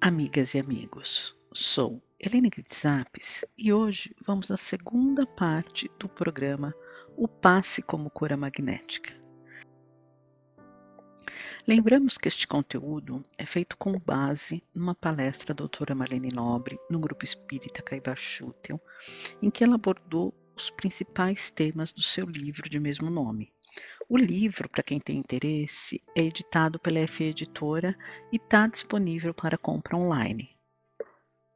amigas 0.00 0.54
e 0.54 0.58
amigos. 0.58 1.34
Sou 1.52 2.02
Helene 2.20 2.50
Gritzapes 2.50 3.44
e 3.56 3.72
hoje 3.72 4.14
vamos 4.26 4.50
à 4.50 4.56
segunda 4.56 5.26
parte 5.26 5.90
do 5.98 6.08
programa 6.08 6.74
O 7.16 7.26
Passe 7.26 7.82
como 7.82 8.10
Cura 8.10 8.36
Magnética. 8.36 9.14
Lembramos 11.66 12.16
que 12.16 12.28
este 12.28 12.46
conteúdo 12.46 13.24
é 13.36 13.44
feito 13.44 13.76
com 13.76 13.98
base 13.98 14.62
numa 14.74 14.94
palestra 14.94 15.52
da 15.52 15.58
doutora 15.58 15.94
Marlene 15.94 16.32
Nobre 16.32 16.78
no 16.90 17.00
Grupo 17.00 17.24
Espírita 17.24 17.82
Caibachutel, 17.82 18.80
em 19.42 19.50
que 19.50 19.64
ela 19.64 19.74
abordou 19.74 20.32
os 20.56 20.70
principais 20.70 21.50
temas 21.50 21.90
do 21.90 22.02
seu 22.02 22.26
livro 22.26 22.68
de 22.68 22.78
mesmo 22.78 23.10
nome, 23.10 23.52
o 24.08 24.16
livro, 24.16 24.68
para 24.68 24.82
quem 24.82 25.00
tem 25.00 25.16
interesse, 25.18 26.02
é 26.16 26.22
editado 26.22 26.78
pela 26.78 27.00
F 27.00 27.24
Editora 27.24 27.96
e 28.32 28.36
está 28.36 28.66
disponível 28.66 29.34
para 29.34 29.58
compra 29.58 29.96
online. 29.96 30.56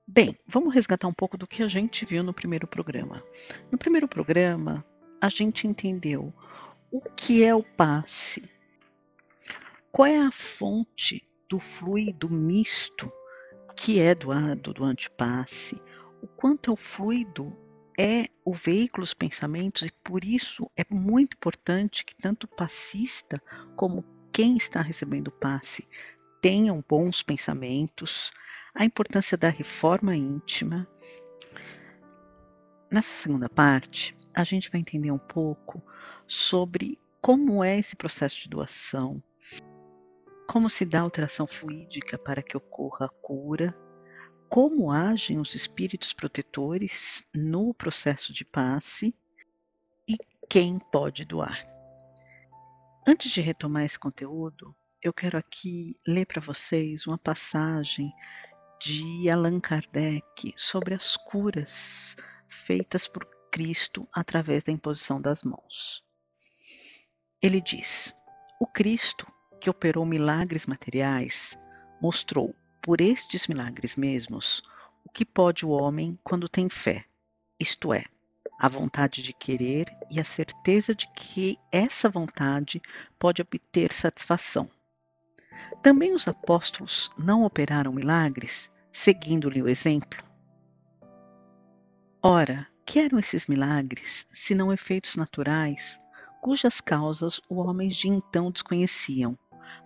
Bem, 0.06 0.36
vamos 0.46 0.74
resgatar 0.74 1.06
um 1.06 1.12
pouco 1.12 1.38
do 1.38 1.46
que 1.46 1.62
a 1.62 1.68
gente 1.68 2.04
viu 2.04 2.24
no 2.24 2.34
primeiro 2.34 2.66
programa. 2.66 3.22
No 3.70 3.78
primeiro 3.78 4.08
programa, 4.08 4.84
a 5.20 5.28
gente 5.28 5.68
entendeu 5.68 6.34
o 6.90 7.00
que 7.00 7.44
é 7.44 7.54
o 7.54 7.62
passe, 7.62 8.42
qual 9.92 10.06
é 10.06 10.18
a 10.18 10.32
fonte 10.32 11.24
do 11.48 11.60
fluido 11.60 12.28
misto 12.28 13.12
que 13.76 14.00
é 14.00 14.14
doado 14.14 14.74
do 14.74 14.84
antipasse, 14.84 15.80
o 16.20 16.26
quanto 16.26 16.70
é 16.70 16.72
o 16.74 16.76
fluido 16.76 17.56
é 18.00 18.28
o 18.46 18.54
veículo 18.54 19.02
dos 19.02 19.12
pensamentos 19.12 19.82
e 19.82 19.92
por 20.02 20.24
isso 20.24 20.70
é 20.74 20.86
muito 20.88 21.34
importante 21.34 22.02
que 22.02 22.16
tanto 22.16 22.44
o 22.44 22.56
passista 22.56 23.38
como 23.76 24.02
quem 24.32 24.56
está 24.56 24.80
recebendo 24.80 25.28
o 25.28 25.32
passe 25.32 25.86
tenham 26.40 26.82
bons 26.88 27.22
pensamentos, 27.22 28.32
a 28.74 28.86
importância 28.86 29.36
da 29.36 29.50
reforma 29.50 30.16
íntima. 30.16 30.88
Nessa 32.90 33.12
segunda 33.12 33.50
parte, 33.50 34.16
a 34.32 34.44
gente 34.44 34.70
vai 34.70 34.80
entender 34.80 35.10
um 35.10 35.18
pouco 35.18 35.82
sobre 36.26 36.98
como 37.20 37.62
é 37.62 37.78
esse 37.78 37.94
processo 37.94 38.40
de 38.40 38.48
doação, 38.48 39.22
como 40.48 40.70
se 40.70 40.86
dá 40.86 41.00
a 41.00 41.02
alteração 41.02 41.46
fluídica 41.46 42.16
para 42.16 42.42
que 42.42 42.56
ocorra 42.56 43.04
a 43.04 43.08
cura 43.20 43.76
como 44.50 44.90
agem 44.90 45.38
os 45.38 45.54
espíritos 45.54 46.12
protetores 46.12 47.24
no 47.32 47.72
processo 47.72 48.32
de 48.32 48.44
passe 48.44 49.14
e 50.08 50.18
quem 50.48 50.80
pode 50.90 51.24
doar. 51.24 51.64
Antes 53.06 53.30
de 53.30 53.40
retomar 53.40 53.84
esse 53.84 53.96
conteúdo, 53.96 54.74
eu 55.00 55.12
quero 55.12 55.38
aqui 55.38 55.96
ler 56.04 56.26
para 56.26 56.40
vocês 56.40 57.06
uma 57.06 57.16
passagem 57.16 58.12
de 58.80 59.30
Allan 59.30 59.60
Kardec 59.60 60.52
sobre 60.56 60.94
as 60.94 61.16
curas 61.16 62.16
feitas 62.48 63.06
por 63.06 63.24
Cristo 63.52 64.08
através 64.12 64.64
da 64.64 64.72
imposição 64.72 65.22
das 65.22 65.44
mãos. 65.44 66.04
Ele 67.40 67.60
diz: 67.60 68.12
O 68.60 68.66
Cristo, 68.66 69.30
que 69.60 69.70
operou 69.70 70.04
milagres 70.04 70.66
materiais, 70.66 71.56
mostrou 72.02 72.52
por 72.82 73.00
estes 73.00 73.46
milagres 73.46 73.96
mesmos, 73.96 74.62
o 75.04 75.10
que 75.10 75.24
pode 75.24 75.64
o 75.64 75.70
homem 75.70 76.18
quando 76.24 76.48
tem 76.48 76.68
fé, 76.68 77.04
isto 77.58 77.92
é, 77.92 78.04
a 78.58 78.68
vontade 78.68 79.22
de 79.22 79.32
querer 79.32 79.86
e 80.10 80.20
a 80.20 80.24
certeza 80.24 80.94
de 80.94 81.06
que 81.14 81.58
essa 81.72 82.08
vontade 82.08 82.80
pode 83.18 83.42
obter 83.42 83.92
satisfação. 83.92 84.68
Também 85.82 86.14
os 86.14 86.28
apóstolos 86.28 87.10
não 87.18 87.44
operaram 87.44 87.92
milagres, 87.92 88.70
seguindo-lhe 88.92 89.62
o 89.62 89.68
exemplo? 89.68 90.22
Ora, 92.22 92.66
que 92.84 92.98
eram 92.98 93.18
esses 93.18 93.46
milagres, 93.46 94.26
se 94.32 94.54
não 94.54 94.72
efeitos 94.72 95.16
naturais, 95.16 95.98
cujas 96.40 96.80
causas 96.80 97.40
os 97.48 97.58
homens 97.58 97.96
de 97.96 98.08
então 98.08 98.50
desconheciam, 98.50 99.38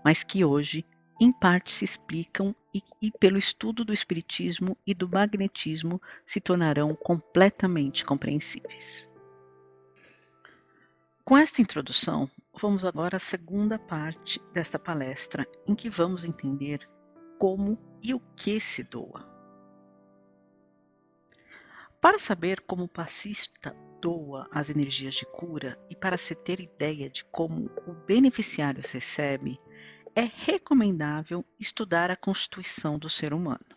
mas 0.04 0.24
que 0.24 0.44
hoje 0.44 0.84
em 1.20 1.32
parte 1.32 1.72
se 1.72 1.84
explicam 1.84 2.54
e, 2.74 2.82
e, 3.00 3.10
pelo 3.10 3.38
estudo 3.38 3.84
do 3.84 3.92
Espiritismo 3.92 4.76
e 4.86 4.92
do 4.92 5.08
magnetismo 5.08 6.00
se 6.26 6.40
tornarão 6.40 6.94
completamente 6.94 8.04
compreensíveis. 8.04 9.08
Com 11.24 11.38
esta 11.38 11.62
introdução, 11.62 12.28
vamos 12.60 12.84
agora 12.84 13.16
à 13.16 13.20
segunda 13.20 13.78
parte 13.78 14.40
desta 14.52 14.78
palestra, 14.78 15.46
em 15.66 15.74
que 15.74 15.88
vamos 15.88 16.24
entender 16.24 16.86
como 17.38 17.78
e 18.02 18.12
o 18.12 18.20
que 18.36 18.60
se 18.60 18.82
doa. 18.82 19.26
Para 22.00 22.18
saber 22.18 22.60
como 22.60 22.84
o 22.84 22.88
passista 22.88 23.74
doa 24.02 24.46
as 24.52 24.68
energias 24.68 25.14
de 25.14 25.24
cura 25.24 25.78
e 25.88 25.96
para 25.96 26.18
se 26.18 26.34
ter 26.34 26.60
ideia 26.60 27.08
de 27.08 27.24
como 27.24 27.70
o 27.86 27.94
beneficiário 28.06 28.80
as 28.84 28.92
recebe, 28.92 29.58
é 30.14 30.30
recomendável 30.34 31.44
estudar 31.58 32.10
a 32.10 32.16
constituição 32.16 32.98
do 32.98 33.08
ser 33.08 33.34
humano. 33.34 33.74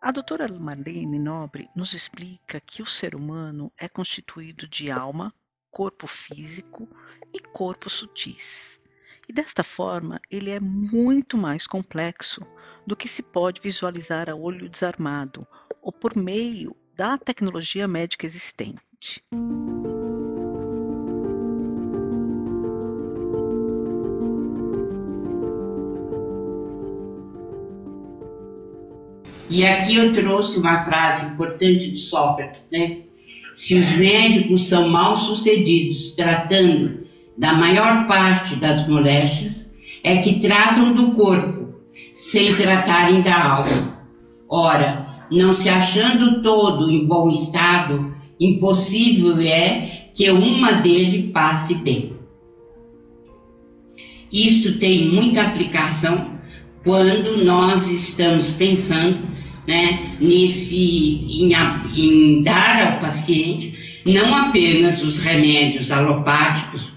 A 0.00 0.10
doutora 0.10 0.48
Marlene 0.48 1.18
Nobre 1.18 1.70
nos 1.76 1.92
explica 1.94 2.60
que 2.60 2.82
o 2.82 2.86
ser 2.86 3.14
humano 3.14 3.72
é 3.78 3.88
constituído 3.88 4.66
de 4.66 4.90
alma, 4.90 5.32
corpo 5.70 6.06
físico 6.06 6.88
e 7.32 7.40
corpo 7.40 7.88
sutis. 7.88 8.80
E 9.28 9.32
desta 9.32 9.62
forma, 9.62 10.20
ele 10.30 10.50
é 10.50 10.58
muito 10.58 11.38
mais 11.38 11.66
complexo 11.66 12.40
do 12.86 12.96
que 12.96 13.08
se 13.08 13.22
pode 13.22 13.60
visualizar 13.60 14.28
a 14.28 14.34
olho 14.34 14.68
desarmado 14.68 15.46
ou 15.80 15.92
por 15.92 16.16
meio 16.16 16.76
da 16.94 17.16
tecnologia 17.16 17.86
médica 17.86 18.26
existente. 18.26 19.24
E 29.52 29.66
aqui 29.66 29.96
eu 29.96 30.14
trouxe 30.14 30.58
uma 30.58 30.78
frase 30.78 31.26
importante 31.26 31.90
de 31.90 31.98
Sócrates, 31.98 32.64
né? 32.72 33.00
Se 33.52 33.74
os 33.74 33.90
médicos 33.98 34.64
são 34.64 34.88
mal 34.88 35.14
sucedidos 35.14 36.12
tratando 36.12 37.02
da 37.36 37.52
maior 37.52 38.06
parte 38.06 38.56
das 38.56 38.88
moléstias, 38.88 39.70
é 40.02 40.16
que 40.16 40.40
tratam 40.40 40.94
do 40.94 41.12
corpo, 41.12 41.74
sem 42.14 42.54
tratarem 42.54 43.20
da 43.20 43.44
alma. 43.44 44.06
Ora, 44.48 45.06
não 45.30 45.52
se 45.52 45.68
achando 45.68 46.40
todo 46.40 46.90
em 46.90 47.06
bom 47.06 47.28
estado, 47.28 48.14
impossível 48.40 49.38
é 49.38 50.08
que 50.14 50.30
uma 50.30 50.72
dele 50.72 51.30
passe 51.30 51.74
bem. 51.74 52.14
Isto 54.32 54.78
tem 54.78 55.08
muita 55.08 55.42
aplicação 55.42 56.38
quando 56.82 57.44
nós 57.44 57.90
estamos 57.90 58.48
pensando 58.48 59.31
né, 59.66 60.16
nesse, 60.20 60.76
em, 60.76 61.52
em 61.96 62.42
dar 62.42 62.94
ao 62.94 63.00
paciente 63.00 64.00
não 64.04 64.34
apenas 64.34 65.02
os 65.02 65.18
remédios 65.18 65.90
alopáticos 65.90 66.90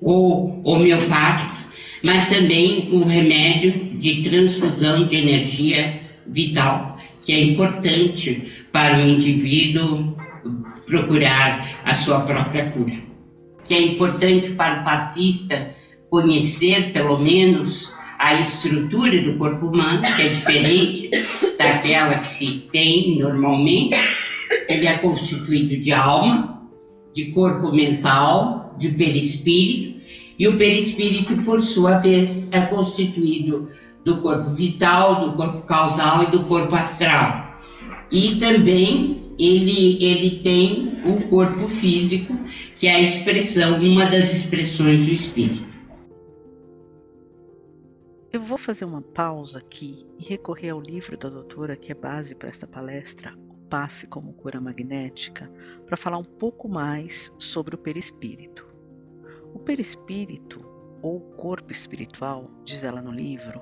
ou 0.00 0.62
homeopáticos, 0.64 1.66
mas 2.02 2.28
também 2.28 2.88
o 2.92 3.04
remédio 3.04 3.98
de 3.98 4.22
transfusão 4.22 5.06
de 5.06 5.16
energia 5.16 6.00
vital, 6.26 6.98
que 7.24 7.32
é 7.32 7.42
importante 7.42 8.42
para 8.72 8.98
o 8.98 9.08
indivíduo 9.08 10.16
procurar 10.86 11.80
a 11.84 11.94
sua 11.94 12.20
própria 12.20 12.66
cura. 12.70 12.94
Que 13.64 13.74
é 13.74 13.82
importante 13.82 14.50
para 14.50 14.80
o 14.80 14.84
passista 14.84 15.74
conhecer, 16.08 16.92
pelo 16.92 17.18
menos, 17.18 17.92
a 18.20 18.38
estrutura 18.38 19.22
do 19.22 19.38
corpo 19.38 19.68
humano, 19.68 20.02
que 20.02 20.22
é 20.22 20.28
diferente 20.28 21.10
daquela 21.56 22.18
que 22.18 22.28
se 22.28 22.68
tem 22.70 23.18
normalmente. 23.18 23.96
Ele 24.68 24.86
é 24.86 24.98
constituído 24.98 25.78
de 25.78 25.90
alma, 25.90 26.68
de 27.14 27.26
corpo 27.32 27.72
mental, 27.72 28.76
de 28.78 28.90
perispírito, 28.90 30.00
e 30.38 30.46
o 30.46 30.58
perispírito, 30.58 31.34
por 31.38 31.62
sua 31.62 31.98
vez, 31.98 32.46
é 32.50 32.60
constituído 32.60 33.70
do 34.04 34.18
corpo 34.18 34.50
vital, 34.50 35.28
do 35.28 35.36
corpo 35.36 35.62
causal 35.62 36.24
e 36.24 36.30
do 36.30 36.44
corpo 36.44 36.74
astral. 36.74 37.58
E 38.10 38.36
também 38.36 39.34
ele, 39.38 39.96
ele 40.02 40.40
tem 40.42 40.92
o 41.06 41.22
corpo 41.28 41.66
físico, 41.66 42.38
que 42.76 42.86
é 42.86 42.96
a 42.96 43.00
expressão, 43.00 43.80
uma 43.80 44.04
das 44.04 44.30
expressões 44.32 45.06
do 45.06 45.12
espírito. 45.12 45.69
Eu 48.32 48.40
vou 48.40 48.56
fazer 48.56 48.84
uma 48.84 49.02
pausa 49.02 49.58
aqui 49.58 50.06
e 50.16 50.22
recorrer 50.22 50.70
ao 50.70 50.80
livro 50.80 51.16
da 51.16 51.28
doutora, 51.28 51.74
que 51.74 51.90
é 51.90 51.94
base 51.96 52.32
para 52.32 52.48
esta 52.48 52.64
palestra, 52.64 53.36
O 53.48 53.54
Passe 53.68 54.06
como 54.06 54.32
Cura 54.34 54.60
Magnética, 54.60 55.50
para 55.84 55.96
falar 55.96 56.18
um 56.18 56.24
pouco 56.24 56.68
mais 56.68 57.34
sobre 57.40 57.74
o 57.74 57.78
perispírito. 57.78 58.64
O 59.52 59.58
perispírito, 59.58 60.64
ou 61.02 61.20
corpo 61.20 61.72
espiritual, 61.72 62.48
diz 62.64 62.84
ela 62.84 63.02
no 63.02 63.10
livro, 63.10 63.60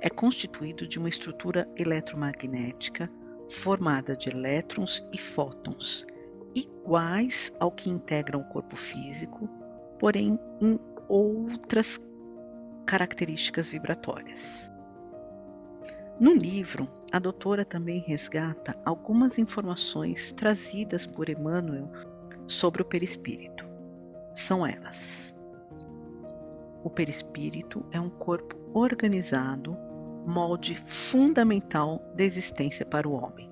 é 0.00 0.08
constituído 0.08 0.88
de 0.88 0.98
uma 0.98 1.10
estrutura 1.10 1.68
eletromagnética 1.76 3.12
formada 3.50 4.16
de 4.16 4.30
elétrons 4.30 5.06
e 5.12 5.18
fótons, 5.18 6.06
iguais 6.54 7.54
ao 7.60 7.70
que 7.70 7.90
integram 7.90 8.40
o 8.40 8.48
corpo 8.48 8.76
físico, 8.76 9.46
porém 9.98 10.38
em 10.62 10.78
outras 11.06 12.00
características 12.86 13.70
vibratórias. 13.70 14.70
No 16.18 16.32
livro, 16.32 16.88
a 17.12 17.18
doutora 17.18 17.64
também 17.64 17.98
resgata 18.00 18.74
algumas 18.84 19.38
informações 19.38 20.32
trazidas 20.32 21.04
por 21.04 21.28
Emmanuel 21.28 21.90
sobre 22.46 22.80
o 22.80 22.84
perispírito. 22.84 23.66
São 24.32 24.66
elas: 24.66 25.34
o 26.82 26.88
perispírito 26.88 27.84
é 27.90 28.00
um 28.00 28.08
corpo 28.08 28.56
organizado, 28.72 29.76
molde 30.24 30.76
fundamental 30.76 32.00
da 32.16 32.22
existência 32.22 32.86
para 32.86 33.08
o 33.08 33.12
homem. 33.12 33.50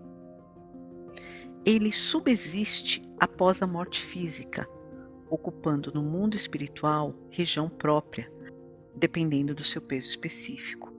Ele 1.67 1.93
subsiste 1.93 3.03
após 3.19 3.61
a 3.61 3.67
morte 3.67 4.01
física, 4.01 4.69
ocupando 5.29 5.91
no 5.93 6.03
mundo 6.03 6.37
espiritual 6.37 7.15
região 7.31 7.69
própria, 7.69 8.31
dependendo 8.97 9.55
do 9.55 9.65
seu 9.65 9.81
peso 9.81 10.09
específico. 10.09 10.93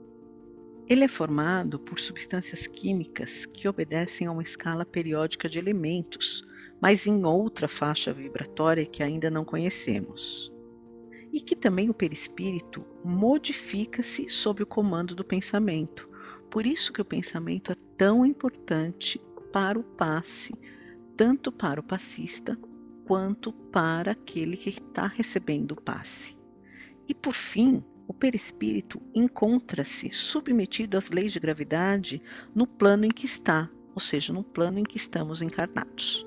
Ele 0.88 1.02
é 1.02 1.08
formado 1.08 1.80
por 1.80 1.98
substâncias 1.98 2.66
químicas 2.66 3.44
que 3.44 3.66
obedecem 3.66 4.26
a 4.26 4.32
uma 4.32 4.42
escala 4.42 4.84
periódica 4.84 5.48
de 5.48 5.58
elementos, 5.58 6.46
mas 6.80 7.06
em 7.08 7.24
outra 7.24 7.66
faixa 7.66 8.12
vibratória 8.12 8.86
que 8.86 9.02
ainda 9.02 9.28
não 9.28 9.44
conhecemos. 9.44 10.52
E 11.32 11.40
que 11.40 11.56
também 11.56 11.90
o 11.90 11.94
perispírito 11.94 12.84
modifica-se 13.04 14.28
sob 14.28 14.62
o 14.62 14.66
comando 14.66 15.14
do 15.14 15.24
pensamento. 15.24 16.08
Por 16.50 16.64
isso 16.64 16.92
que 16.92 17.00
o 17.00 17.04
pensamento 17.04 17.72
é 17.72 17.76
tão 17.96 18.24
importante 18.24 19.20
para 19.52 19.78
o 19.78 19.82
passe, 19.82 20.54
tanto 21.16 21.50
para 21.50 21.80
o 21.80 21.82
passista 21.82 22.56
quanto 23.06 23.52
para 23.52 24.12
aquele 24.12 24.56
que 24.56 24.70
está 24.70 25.06
recebendo 25.06 25.72
o 25.72 25.80
passe. 25.80 26.35
E 27.08 27.14
por 27.14 27.34
fim, 27.34 27.82
o 28.08 28.14
perispírito 28.14 29.00
encontra-se 29.14 30.10
submetido 30.12 30.96
às 30.96 31.10
leis 31.10 31.32
de 31.32 31.40
gravidade 31.40 32.22
no 32.54 32.66
plano 32.66 33.04
em 33.04 33.10
que 33.10 33.26
está, 33.26 33.68
ou 33.94 34.00
seja, 34.00 34.32
no 34.32 34.42
plano 34.42 34.78
em 34.78 34.84
que 34.84 34.96
estamos 34.96 35.42
encarnados. 35.42 36.24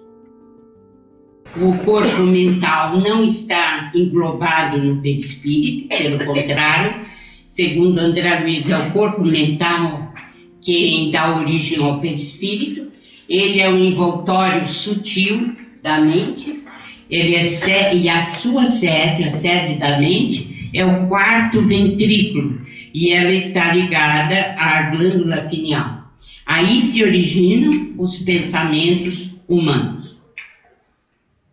O 1.56 1.84
corpo 1.84 2.22
mental 2.24 3.00
não 3.00 3.24
está 3.24 3.92
englobado 3.96 4.78
no 4.78 5.02
perispírito, 5.02 5.98
pelo 5.98 6.26
contrário, 6.26 7.06
segundo 7.46 7.98
André 7.98 8.42
Luiz, 8.42 8.70
é 8.70 8.78
o 8.78 8.92
corpo 8.92 9.24
mental 9.24 10.14
que 10.62 11.10
dá 11.12 11.38
origem 11.38 11.80
ao 11.80 12.00
perispírito. 12.00 12.92
Ele 13.28 13.62
é 13.62 13.70
um 13.70 13.84
envoltório 13.84 14.68
sutil 14.68 15.56
da 15.82 16.00
mente, 16.00 16.64
ele 17.10 17.36
é 17.36 17.96
e 17.96 18.10
a 18.10 18.26
sua 18.28 18.68
sede, 18.68 19.24
a 19.24 19.38
sede 19.38 19.80
da 19.80 19.98
mente, 19.98 20.49
é 20.74 20.86
o 20.86 21.08
quarto 21.08 21.62
ventrículo 21.62 22.62
e 22.94 23.12
ela 23.12 23.32
está 23.32 23.74
ligada 23.74 24.56
à 24.58 24.84
glândula 24.92 25.42
pineal. 25.42 26.12
Aí 26.46 26.82
se 26.82 27.04
originam 27.04 27.94
os 27.98 28.18
pensamentos 28.18 29.30
humanos. 29.48 30.16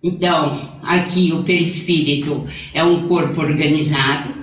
Então, 0.03 0.79
aqui 0.83 1.33
o 1.33 1.43
perispírito 1.43 2.47
é 2.73 2.83
um 2.85 3.09
corpo 3.09 3.41
organizado, 3.41 4.35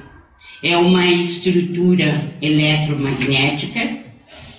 é 0.62 0.78
uma 0.78 1.06
estrutura 1.06 2.32
eletromagnética, 2.42 3.98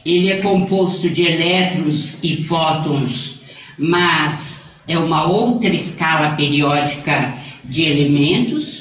ele 0.05 0.31
é 0.31 0.41
composto 0.41 1.09
de 1.09 1.23
elétrons 1.23 2.23
e 2.23 2.43
fótons, 2.43 3.41
mas 3.79 4.81
é 4.87 4.99
uma 4.99 5.27
outra 5.27 5.75
escala 5.75 6.31
periódica 6.37 7.35
de 7.65 7.83
elementos 7.83 8.74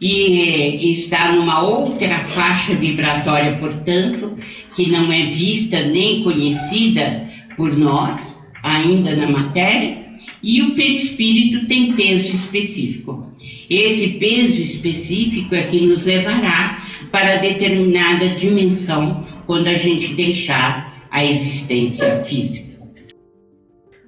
e 0.00 0.92
está 0.92 1.32
numa 1.32 1.62
outra 1.62 2.18
faixa 2.18 2.74
vibratória, 2.74 3.56
portanto, 3.58 4.34
que 4.74 4.90
não 4.90 5.10
é 5.10 5.26
vista 5.26 5.82
nem 5.82 6.22
conhecida 6.22 7.28
por 7.56 7.76
nós, 7.76 8.42
ainda 8.62 9.16
na 9.16 9.28
matéria, 9.28 10.04
e 10.42 10.62
o 10.62 10.74
perispírito 10.74 11.66
tem 11.66 11.92
peso 11.92 12.32
específico. 12.32 13.32
Esse 13.68 14.08
peso 14.08 14.60
específico 14.60 15.54
é 15.54 15.62
que 15.62 15.80
nos 15.80 16.04
levará 16.04 16.84
para 17.10 17.36
determinada 17.36 18.28
dimensão 18.28 19.26
quando 19.46 19.68
a 19.68 19.74
gente 19.74 20.14
deixar 20.14 21.06
a 21.10 21.24
existência 21.24 22.22
física. 22.24 22.65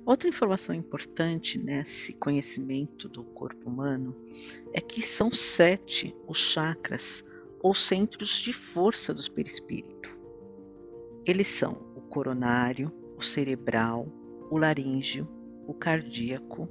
Outra 0.08 0.26
informação 0.26 0.75
importante 0.75 1.58
nesse 1.58 2.14
conhecimento 2.14 3.10
do 3.10 3.22
corpo 3.22 3.69
humano 3.69 4.16
é 4.72 4.81
que 4.81 5.02
são 5.02 5.31
sete 5.31 6.16
os 6.26 6.38
chakras 6.38 7.22
ou 7.60 7.75
centros 7.75 8.40
de 8.40 8.55
força 8.55 9.12
do 9.12 9.31
perispírito. 9.31 10.19
Eles 11.26 11.49
são 11.49 11.93
o 11.94 12.00
coronário, 12.00 12.90
o 13.19 13.22
cerebral, 13.22 14.08
o 14.50 14.56
laríngeo, 14.56 15.28
o 15.66 15.75
cardíaco, 15.75 16.66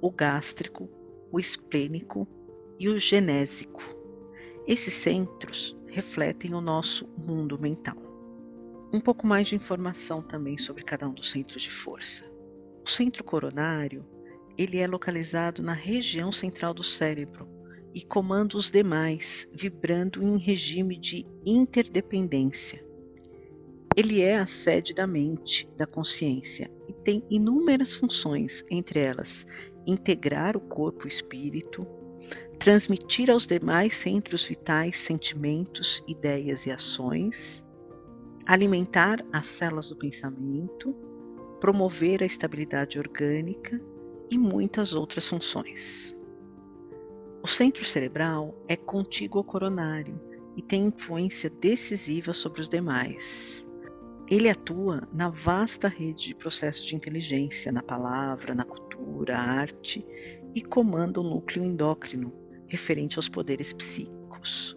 o 0.00 0.10
gástrico, 0.10 0.90
o 1.30 1.38
esplênico 1.38 2.26
e 2.76 2.88
o 2.88 2.98
genésico. 2.98 3.84
Esses 4.66 4.94
centros 4.94 5.78
refletem 5.86 6.54
o 6.54 6.60
nosso 6.60 7.08
mundo 7.16 7.56
mental. 7.56 7.98
Um 8.92 8.98
pouco 8.98 9.28
mais 9.28 9.46
de 9.46 9.54
informação 9.54 10.20
também 10.20 10.58
sobre 10.58 10.82
cada 10.82 11.08
um 11.08 11.14
dos 11.14 11.30
centros 11.30 11.62
de 11.62 11.70
força. 11.70 12.36
O 12.88 12.90
centro 12.90 13.22
coronário, 13.22 14.00
ele 14.56 14.78
é 14.78 14.86
localizado 14.86 15.62
na 15.62 15.74
região 15.74 16.32
central 16.32 16.72
do 16.72 16.82
cérebro 16.82 17.46
e 17.94 18.00
comanda 18.00 18.56
os 18.56 18.70
demais, 18.70 19.46
vibrando 19.52 20.22
em 20.22 20.38
regime 20.38 20.98
de 20.98 21.26
interdependência. 21.44 22.82
Ele 23.94 24.22
é 24.22 24.38
a 24.38 24.46
sede 24.46 24.94
da 24.94 25.06
mente, 25.06 25.68
da 25.76 25.86
consciência, 25.86 26.70
e 26.88 26.94
tem 27.04 27.22
inúmeras 27.28 27.92
funções, 27.92 28.64
entre 28.70 29.00
elas 29.00 29.44
integrar 29.86 30.56
o 30.56 30.60
corpo 30.60 31.06
e 31.06 31.10
espírito, 31.10 31.86
transmitir 32.58 33.30
aos 33.30 33.46
demais 33.46 33.96
centros 33.96 34.44
vitais 34.44 34.98
sentimentos, 34.98 36.02
ideias 36.08 36.64
e 36.64 36.70
ações, 36.70 37.62
alimentar 38.46 39.18
as 39.30 39.46
células 39.46 39.90
do 39.90 39.96
pensamento, 39.96 40.96
promover 41.60 42.22
a 42.22 42.26
estabilidade 42.26 42.98
orgânica 42.98 43.80
e 44.30 44.38
muitas 44.38 44.94
outras 44.94 45.26
funções. 45.26 46.14
O 47.42 47.46
centro 47.46 47.84
cerebral 47.84 48.54
é 48.68 48.76
contíguo 48.76 49.38
ao 49.38 49.44
coronário 49.44 50.14
e 50.56 50.62
tem 50.62 50.86
influência 50.86 51.48
decisiva 51.48 52.32
sobre 52.32 52.60
os 52.60 52.68
demais. 52.68 53.64
Ele 54.30 54.48
atua 54.48 55.08
na 55.12 55.30
vasta 55.30 55.88
rede 55.88 56.26
de 56.26 56.34
processos 56.34 56.84
de 56.84 56.94
inteligência, 56.94 57.72
na 57.72 57.82
palavra, 57.82 58.54
na 58.54 58.64
cultura, 58.64 59.38
arte 59.38 60.04
e 60.54 60.60
comanda 60.60 61.20
o 61.20 61.24
núcleo 61.24 61.64
endócrino, 61.64 62.34
referente 62.66 63.18
aos 63.18 63.28
poderes 63.28 63.72
psíquicos. 63.72 64.76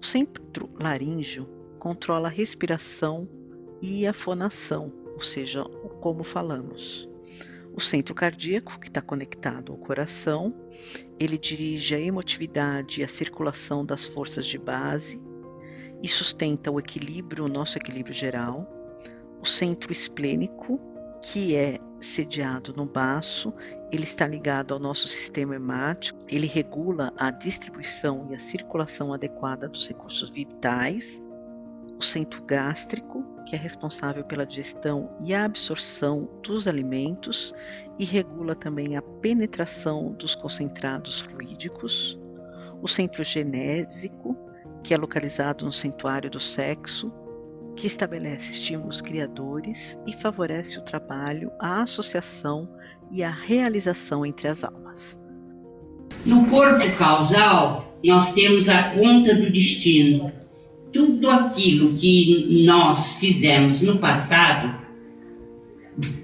O 0.00 0.06
centro 0.06 0.70
laríngeo 0.80 1.46
controla 1.78 2.28
a 2.28 2.30
respiração 2.30 3.28
e 3.82 4.06
a 4.06 4.12
fonação, 4.12 4.92
ou 5.14 5.20
seja, 5.20 5.64
como 6.00 6.24
falamos. 6.24 7.08
O 7.74 7.80
centro 7.80 8.14
cardíaco, 8.14 8.78
que 8.80 8.88
está 8.88 9.00
conectado 9.00 9.72
ao 9.72 9.78
coração, 9.78 10.52
ele 11.18 11.38
dirige 11.38 11.94
a 11.94 12.00
emotividade 12.00 13.00
e 13.00 13.04
a 13.04 13.08
circulação 13.08 13.84
das 13.84 14.06
forças 14.06 14.46
de 14.46 14.58
base 14.58 15.20
e 16.02 16.08
sustenta 16.08 16.70
o 16.70 16.78
equilíbrio, 16.78 17.44
o 17.44 17.48
nosso 17.48 17.78
equilíbrio 17.78 18.14
geral. 18.14 18.68
O 19.40 19.46
centro 19.46 19.92
esplênico, 19.92 20.80
que 21.22 21.54
é 21.54 21.78
sediado 22.00 22.72
no 22.76 22.84
baço, 22.84 23.52
ele 23.92 24.04
está 24.04 24.26
ligado 24.26 24.74
ao 24.74 24.80
nosso 24.80 25.08
sistema 25.08 25.54
hemático, 25.54 26.18
ele 26.28 26.46
regula 26.46 27.12
a 27.16 27.30
distribuição 27.30 28.26
e 28.30 28.34
a 28.34 28.38
circulação 28.38 29.12
adequada 29.12 29.68
dos 29.68 29.86
recursos 29.86 30.30
vitais 30.30 31.22
o 31.98 32.02
centro 32.02 32.42
gástrico, 32.44 33.24
que 33.44 33.56
é 33.56 33.58
responsável 33.58 34.24
pela 34.24 34.46
digestão 34.46 35.10
e 35.24 35.34
absorção 35.34 36.28
dos 36.42 36.68
alimentos 36.68 37.52
e 37.98 38.04
regula 38.04 38.54
também 38.54 38.96
a 38.96 39.02
penetração 39.02 40.12
dos 40.12 40.34
concentrados 40.34 41.20
fluídicos, 41.20 42.18
o 42.80 42.86
centro 42.86 43.24
genésico, 43.24 44.36
que 44.84 44.94
é 44.94 44.96
localizado 44.96 45.64
no 45.64 45.72
santuário 45.72 46.30
do 46.30 46.38
sexo, 46.38 47.12
que 47.74 47.86
estabelece 47.86 48.52
estímulos 48.52 49.00
criadores 49.00 49.96
e 50.06 50.12
favorece 50.12 50.78
o 50.78 50.82
trabalho, 50.82 51.50
a 51.60 51.82
associação 51.82 52.68
e 53.10 53.22
a 53.22 53.30
realização 53.30 54.24
entre 54.24 54.48
as 54.48 54.62
almas. 54.62 55.18
No 56.24 56.46
corpo 56.46 56.84
causal, 56.96 57.96
nós 58.04 58.32
temos 58.32 58.68
a 58.68 58.90
conta 58.90 59.34
do 59.34 59.50
destino. 59.50 60.32
Tudo 60.98 61.30
aquilo 61.30 61.92
que 61.92 62.48
nós 62.64 63.12
fizemos 63.20 63.80
no 63.80 63.98
passado 63.98 64.74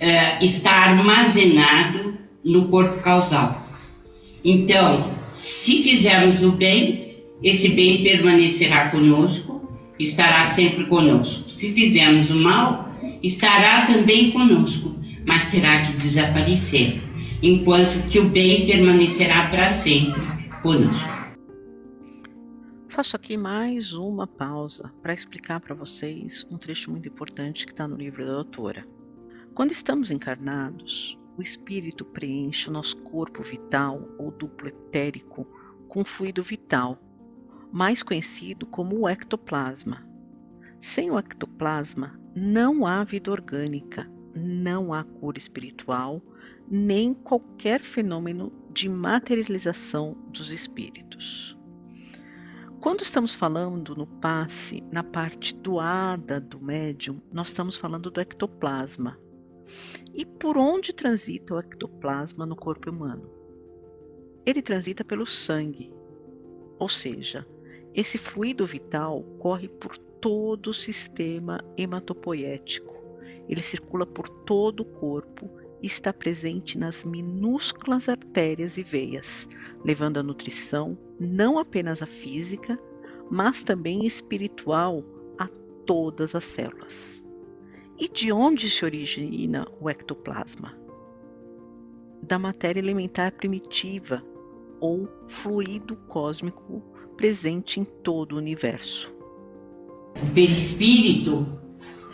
é, 0.00 0.44
está 0.44 0.72
armazenado 0.72 2.18
no 2.44 2.66
corpo 2.66 3.00
causal. 3.00 3.64
Então, 4.44 5.12
se 5.36 5.80
fizermos 5.80 6.42
o 6.42 6.50
bem, 6.50 7.06
esse 7.40 7.68
bem 7.68 8.02
permanecerá 8.02 8.88
conosco, 8.88 9.78
estará 9.96 10.48
sempre 10.48 10.86
conosco. 10.86 11.48
Se 11.48 11.72
fizermos 11.72 12.30
o 12.30 12.34
mal, 12.34 12.92
estará 13.22 13.86
também 13.86 14.32
conosco, 14.32 14.92
mas 15.24 15.48
terá 15.52 15.86
que 15.86 15.92
desaparecer, 15.98 17.00
enquanto 17.40 18.08
que 18.08 18.18
o 18.18 18.24
bem 18.24 18.66
permanecerá 18.66 19.46
para 19.46 19.70
sempre 19.74 20.20
conosco. 20.64 21.23
Faço 22.94 23.16
aqui 23.16 23.36
mais 23.36 23.92
uma 23.92 24.24
pausa 24.24 24.88
para 25.02 25.12
explicar 25.12 25.58
para 25.58 25.74
vocês 25.74 26.46
um 26.48 26.56
trecho 26.56 26.92
muito 26.92 27.08
importante 27.08 27.66
que 27.66 27.72
está 27.72 27.88
no 27.88 27.96
livro 27.96 28.24
da 28.24 28.34
doutora. 28.34 28.86
Quando 29.52 29.72
estamos 29.72 30.12
encarnados, 30.12 31.18
o 31.36 31.42
espírito 31.42 32.04
preenche 32.04 32.70
o 32.70 32.72
nosso 32.72 32.98
corpo 32.98 33.42
vital 33.42 34.08
ou 34.16 34.30
duplo 34.30 34.68
etérico 34.68 35.44
com 35.88 36.04
fluido 36.04 36.40
vital, 36.40 36.96
mais 37.72 38.00
conhecido 38.00 38.64
como 38.64 39.00
o 39.00 39.08
ectoplasma. 39.08 40.08
Sem 40.78 41.10
o 41.10 41.18
ectoplasma, 41.18 42.16
não 42.32 42.86
há 42.86 43.02
vida 43.02 43.32
orgânica, 43.32 44.08
não 44.36 44.94
há 44.94 45.02
cura 45.02 45.36
espiritual, 45.36 46.22
nem 46.70 47.12
qualquer 47.12 47.80
fenômeno 47.80 48.52
de 48.72 48.88
materialização 48.88 50.16
dos 50.28 50.52
espíritos. 50.52 51.53
Quando 52.84 53.00
estamos 53.00 53.34
falando 53.34 53.96
no 53.96 54.06
passe, 54.06 54.82
na 54.92 55.02
parte 55.02 55.54
doada 55.54 56.38
do 56.38 56.62
médium, 56.62 57.18
nós 57.32 57.46
estamos 57.48 57.76
falando 57.76 58.10
do 58.10 58.20
ectoplasma, 58.20 59.18
e 60.12 60.26
por 60.26 60.58
onde 60.58 60.92
transita 60.92 61.54
o 61.54 61.58
ectoplasma 61.58 62.44
no 62.44 62.54
corpo 62.54 62.90
humano? 62.90 63.26
Ele 64.44 64.60
transita 64.60 65.02
pelo 65.02 65.24
sangue, 65.24 65.90
ou 66.78 66.86
seja, 66.86 67.48
esse 67.94 68.18
fluido 68.18 68.66
vital 68.66 69.22
corre 69.38 69.66
por 69.66 69.96
todo 69.96 70.66
o 70.68 70.74
sistema 70.74 71.64
hematopoético. 71.78 72.94
Ele 73.48 73.62
circula 73.62 74.04
por 74.04 74.28
todo 74.28 74.80
o 74.80 74.84
corpo 74.84 75.48
está 75.86 76.12
presente 76.12 76.78
nas 76.78 77.04
minúsculas 77.04 78.08
artérias 78.08 78.78
e 78.78 78.82
veias, 78.82 79.48
levando 79.84 80.18
a 80.18 80.22
nutrição 80.22 80.96
não 81.20 81.58
apenas 81.58 82.02
a 82.02 82.06
física, 82.06 82.78
mas 83.30 83.62
também 83.62 84.06
espiritual 84.06 85.04
a 85.38 85.48
todas 85.86 86.34
as 86.34 86.44
células. 86.44 87.22
E 87.98 88.08
de 88.08 88.32
onde 88.32 88.68
se 88.68 88.84
origina 88.84 89.66
o 89.80 89.88
ectoplasma? 89.88 90.76
Da 92.22 92.38
matéria 92.38 92.80
elementar 92.80 93.32
primitiva 93.32 94.22
ou 94.80 95.08
fluido 95.28 95.96
cósmico 96.08 96.82
presente 97.16 97.78
em 97.78 97.84
todo 97.84 98.32
o 98.32 98.38
universo. 98.38 99.14
O 100.20 100.34
perispírito, 100.34 101.46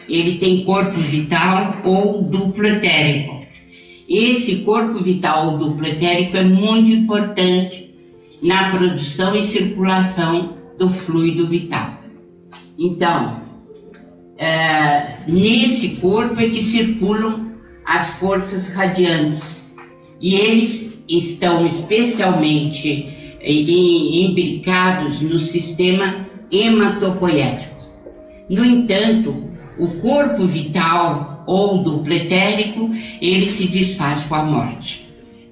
ele 0.08 0.38
tem 0.38 0.64
corpo 0.64 0.98
vital 0.98 1.82
ou 1.84 2.22
duplo 2.22 2.66
etérico. 2.66 3.39
Esse 4.10 4.56
corpo 4.56 4.98
vital 4.98 5.52
ou 5.52 5.58
duplo 5.58 5.86
etérico 5.86 6.36
é 6.36 6.42
muito 6.42 6.90
importante 6.90 7.94
na 8.42 8.76
produção 8.76 9.36
e 9.36 9.42
circulação 9.42 10.54
do 10.76 10.90
fluido 10.90 11.48
vital. 11.48 11.94
Então, 12.76 13.40
é, 14.36 15.14
nesse 15.28 15.90
corpo 15.90 16.40
é 16.40 16.48
que 16.48 16.60
circulam 16.60 17.52
as 17.86 18.14
forças 18.14 18.68
radiantes. 18.70 19.64
E 20.20 20.34
eles 20.34 20.92
estão 21.08 21.64
especialmente 21.64 23.38
imbricados 23.40 25.20
no 25.20 25.38
sistema 25.38 26.26
hematopoético. 26.50 27.76
No 28.48 28.64
entanto, 28.64 29.50
o 29.78 29.86
corpo 30.00 30.46
vital 30.46 31.39
ou 31.50 31.78
do 31.78 31.98
pretérico, 31.98 32.88
ele 33.20 33.44
se 33.44 33.66
desfaz 33.66 34.22
com 34.22 34.36
a 34.36 34.44
morte. 34.44 35.04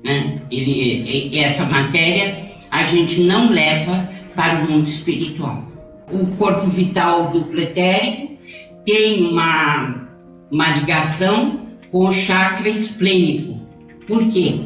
Né? 0.04 0.40
Ele, 0.48 1.36
essa 1.36 1.64
matéria 1.64 2.52
a 2.70 2.84
gente 2.84 3.20
não 3.20 3.50
leva 3.50 4.08
para 4.36 4.60
o 4.60 4.70
mundo 4.70 4.86
espiritual. 4.86 5.64
O 6.12 6.24
corpo 6.36 6.68
vital 6.68 7.32
do 7.32 7.46
pretérico 7.46 8.38
tem 8.84 9.26
uma, 9.26 10.08
uma 10.48 10.68
ligação 10.76 11.62
com 11.90 12.06
o 12.06 12.12
chakra 12.12 12.68
esplênico. 12.68 13.58
Por 14.06 14.28
quê? 14.28 14.60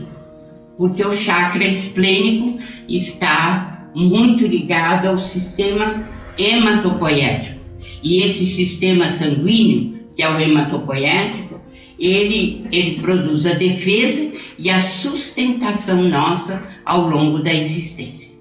Porque 0.76 1.02
o 1.02 1.14
chakra 1.14 1.64
esplênico 1.64 2.58
está 2.86 3.88
muito 3.94 4.46
ligado 4.46 5.08
ao 5.08 5.18
sistema 5.18 6.04
hematopoético. 6.36 7.58
E 8.02 8.22
esse 8.22 8.44
sistema 8.44 9.08
sanguíneo, 9.08 10.01
que 10.14 10.22
é 10.22 10.28
o 10.28 10.38
hematopoético, 10.38 11.60
ele, 11.98 12.66
ele 12.72 13.00
produz 13.00 13.46
a 13.46 13.54
defesa 13.54 14.32
e 14.58 14.68
a 14.68 14.80
sustentação 14.80 16.02
nossa 16.02 16.62
ao 16.84 17.08
longo 17.08 17.38
da 17.38 17.52
existência. 17.52 18.32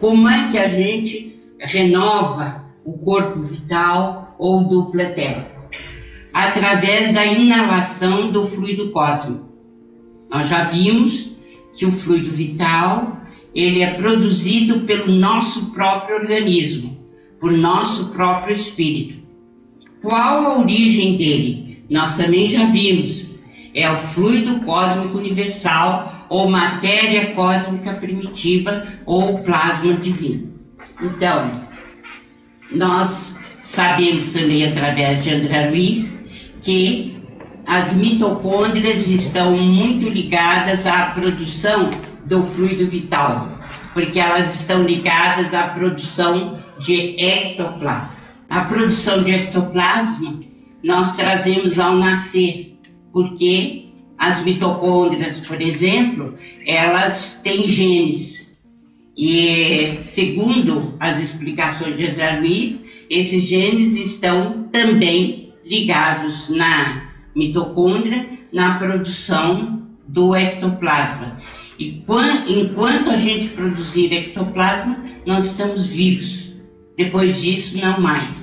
Como 0.00 0.28
é 0.28 0.50
que 0.50 0.58
a 0.58 0.68
gente 0.68 1.36
renova 1.60 2.64
o 2.84 2.92
corpo 2.92 3.40
vital 3.40 4.34
ou 4.38 4.64
duplo 4.64 5.00
etérico, 5.00 5.50
através 6.32 7.12
da 7.14 7.24
inalação 7.24 8.30
do 8.30 8.46
fluido 8.46 8.90
cósmico. 8.90 9.48
Nós 10.30 10.48
já 10.48 10.64
vimos 10.64 11.30
que 11.74 11.86
o 11.86 11.92
fluido 11.92 12.30
vital 12.30 13.20
ele 13.54 13.82
é 13.82 13.94
produzido 13.94 14.80
pelo 14.80 15.12
nosso 15.12 15.72
próprio 15.72 16.16
organismo, 16.16 16.98
por 17.38 17.52
nosso 17.52 18.06
próprio 18.12 18.54
espírito. 18.54 19.21
Qual 20.02 20.44
a 20.44 20.58
origem 20.58 21.16
dele? 21.16 21.84
Nós 21.88 22.16
também 22.16 22.48
já 22.48 22.66
vimos. 22.66 23.26
É 23.74 23.90
o 23.90 23.96
fluido 23.96 24.60
cósmico 24.60 25.16
universal 25.16 26.26
ou 26.28 26.50
matéria 26.50 27.32
cósmica 27.34 27.94
primitiva 27.94 28.86
ou 29.06 29.38
plasma 29.38 29.94
divino. 29.94 30.52
Então, 31.00 31.50
nós 32.70 33.40
Sabemos 33.72 34.32
também 34.32 34.68
através 34.68 35.22
de 35.24 35.32
André 35.32 35.70
Luiz 35.70 36.18
que 36.60 37.16
as 37.66 37.94
mitocôndrias 37.94 39.06
estão 39.06 39.54
muito 39.54 40.10
ligadas 40.10 40.84
à 40.84 41.06
produção 41.06 41.88
do 42.26 42.42
fluido 42.42 42.86
vital, 42.88 43.48
porque 43.94 44.20
elas 44.20 44.54
estão 44.56 44.82
ligadas 44.82 45.54
à 45.54 45.68
produção 45.68 46.58
de 46.78 47.16
ectoplasma. 47.18 48.21
A 48.52 48.66
produção 48.66 49.22
de 49.22 49.30
ectoplasma 49.32 50.38
nós 50.84 51.16
trazemos 51.16 51.78
ao 51.78 51.96
nascer, 51.96 52.76
porque 53.10 53.86
as 54.18 54.44
mitocôndrias, 54.44 55.38
por 55.38 55.58
exemplo, 55.58 56.34
elas 56.66 57.40
têm 57.42 57.66
genes. 57.66 58.54
E 59.16 59.94
segundo 59.96 60.94
as 61.00 61.18
explicações 61.18 61.96
de 61.96 62.06
André 62.06 62.40
Luiz, 62.40 62.78
esses 63.08 63.42
genes 63.42 63.94
estão 63.94 64.64
também 64.70 65.54
ligados 65.64 66.50
na 66.50 67.10
mitocôndria, 67.34 68.28
na 68.52 68.74
produção 68.74 69.82
do 70.06 70.36
ectoplasma. 70.36 71.38
E 71.78 72.04
enquanto 72.48 73.10
a 73.10 73.16
gente 73.16 73.48
produzir 73.48 74.12
ectoplasma, 74.12 75.02
nós 75.24 75.46
estamos 75.46 75.86
vivos. 75.86 76.52
Depois 76.98 77.40
disso, 77.40 77.78
não 77.78 77.98
mais. 77.98 78.41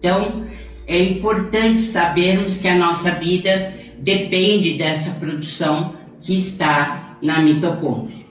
Então, 0.00 0.46
é 0.86 0.98
importante 0.98 1.82
sabermos 1.82 2.56
que 2.56 2.66
a 2.66 2.74
nossa 2.74 3.12
vida 3.12 3.74
depende 3.98 4.78
dessa 4.78 5.10
produção 5.12 5.94
que 6.18 6.38
está 6.38 7.18
na 7.20 7.42
mitocôndria. 7.42 8.24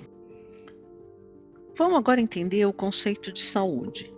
Vamos 1.75 1.97
agora 1.99 2.19
entender 2.19 2.65
o 2.65 2.73
conceito 2.73 3.31
de 3.31 3.41
saúde. 3.41 4.11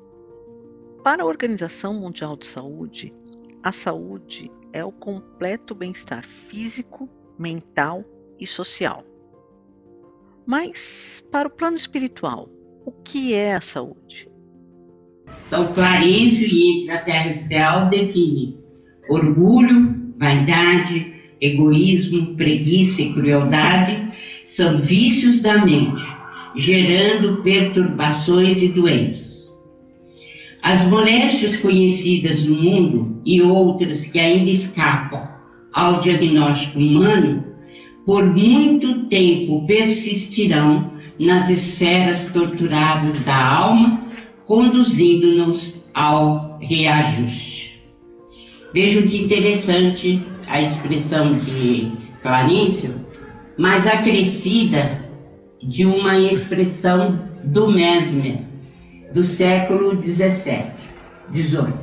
Para 1.03 1.23
a 1.23 1.25
Organização 1.25 1.93
Mundial 1.93 2.37
de 2.37 2.45
Saúde, 2.45 3.13
a 3.61 3.71
saúde 3.73 4.49
é 4.71 4.83
o 4.83 4.93
completo 4.93 5.75
bem-estar 5.75 6.23
físico, 6.25 7.09
mental 7.37 8.05
e 8.39 8.47
social. 8.47 9.03
Mas, 10.45 11.21
para 11.29 11.49
o 11.49 11.51
plano 11.51 11.75
espiritual, 11.75 12.49
o 12.85 12.91
que 12.91 13.33
é 13.33 13.55
a 13.55 13.61
saúde? 13.61 14.30
Então, 15.51 15.73
Clarencio 15.73 16.47
e 16.47 16.77
Entre 16.77 16.91
a 16.91 16.99
Terra 16.99 17.27
e 17.27 17.33
o 17.33 17.37
Céu 17.37 17.89
define 17.89 18.55
orgulho, 19.09 20.13
vaidade, 20.17 21.13
egoísmo, 21.41 22.37
preguiça 22.37 23.01
e 23.01 23.11
crueldade 23.11 24.01
são 24.45 24.77
vícios 24.77 25.41
da 25.41 25.65
mente, 25.65 26.01
gerando 26.55 27.43
perturbações 27.43 28.61
e 28.61 28.69
doenças. 28.69 29.51
As 30.63 30.87
moléstias 30.87 31.57
conhecidas 31.57 32.45
no 32.45 32.55
mundo 32.55 33.21
e 33.25 33.41
outras 33.41 34.05
que 34.05 34.19
ainda 34.21 34.49
escapam 34.49 35.27
ao 35.73 35.99
diagnóstico 35.99 36.79
humano, 36.79 37.43
por 38.05 38.25
muito 38.25 39.03
tempo 39.07 39.67
persistirão 39.67 40.93
nas 41.19 41.49
esferas 41.49 42.21
torturadas 42.31 43.19
da 43.25 43.35
alma, 43.35 44.10
conduzindo-nos 44.51 45.75
ao 45.93 46.57
reajuste. 46.59 47.81
Vejam 48.73 49.03
que 49.03 49.23
interessante 49.23 50.21
a 50.45 50.61
expressão 50.61 51.39
de 51.39 51.89
Clarício, 52.21 52.93
mas 53.57 53.87
acrescida 53.87 55.05
de 55.63 55.85
uma 55.85 56.19
expressão 56.19 57.17
do 57.45 57.71
Mesmer, 57.71 58.41
do 59.13 59.23
século 59.23 59.95
17, 59.95 60.65
18. 61.29 61.73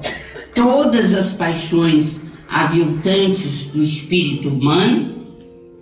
Todas 0.55 1.15
as 1.15 1.33
paixões 1.33 2.21
aviltantes 2.51 3.65
do 3.69 3.83
espírito 3.83 4.51
humano 4.51 5.15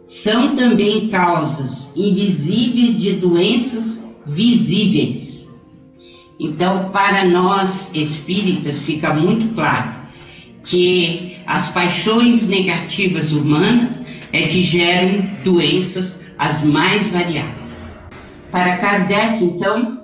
são 0.07 0.55
também 0.55 1.09
causas 1.09 1.91
invisíveis 1.97 2.97
de 2.97 3.15
doenças 3.15 4.01
visíveis. 4.25 5.26
Então, 6.39 6.91
para 6.91 7.25
nós 7.25 7.91
espíritas, 7.95 8.79
fica 8.79 9.15
muito 9.15 9.55
claro 9.55 9.91
que 10.65 11.37
as 11.47 11.69
paixões 11.69 12.47
negativas 12.47 13.33
humanas 13.33 14.03
é 14.33 14.43
que 14.43 14.63
geram 14.63 15.27
doenças 15.43 16.21
as 16.39 16.63
mais 16.63 17.07
variadas. 17.11 17.55
Para 18.51 18.77
Kardec, 18.77 19.43
então, 19.43 20.03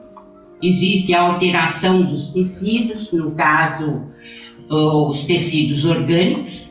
existe 0.63 1.13
a 1.13 1.23
alteração 1.23 2.03
dos 2.03 2.31
tecidos, 2.31 3.13
no 3.13 3.33
caso, 3.33 4.03
os 4.71 5.25
tecidos 5.25 5.85
orgânicos, 5.85 6.63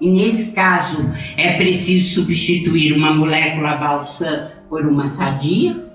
e 0.00 0.10
nesse 0.10 0.52
caso 0.52 0.98
é 1.36 1.52
preciso 1.52 2.14
substituir 2.14 2.92
uma 2.92 3.14
molécula 3.14 3.76
balsã 3.76 4.48
por 4.68 4.84
uma 4.84 5.08
sadia, 5.08 5.85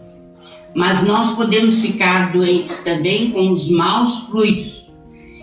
mas 0.75 1.03
nós 1.03 1.35
podemos 1.35 1.79
ficar 1.79 2.31
doentes 2.31 2.79
também 2.79 3.31
com 3.31 3.51
os 3.51 3.69
maus 3.69 4.19
fluidos, 4.29 4.85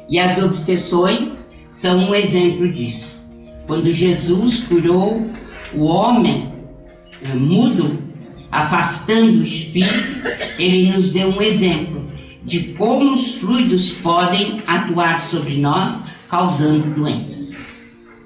e 0.08 0.18
as 0.18 0.38
obsessões 0.38 1.46
são 1.70 2.08
um 2.08 2.14
exemplo 2.14 2.70
disso. 2.72 3.16
Quando 3.66 3.92
Jesus 3.92 4.60
curou 4.60 5.30
o 5.74 5.84
homem 5.84 6.50
é, 7.22 7.34
mudo, 7.34 7.98
afastando 8.50 9.40
o 9.40 9.44
espírito, 9.44 10.26
ele 10.58 10.90
nos 10.92 11.12
deu 11.12 11.28
um 11.28 11.42
exemplo 11.42 12.08
de 12.42 12.60
como 12.74 13.14
os 13.14 13.34
fluidos 13.34 13.90
podem 13.90 14.62
atuar 14.66 15.28
sobre 15.28 15.58
nós, 15.58 16.00
causando 16.30 16.94
doenças. 16.94 17.54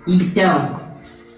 Então, 0.07 0.81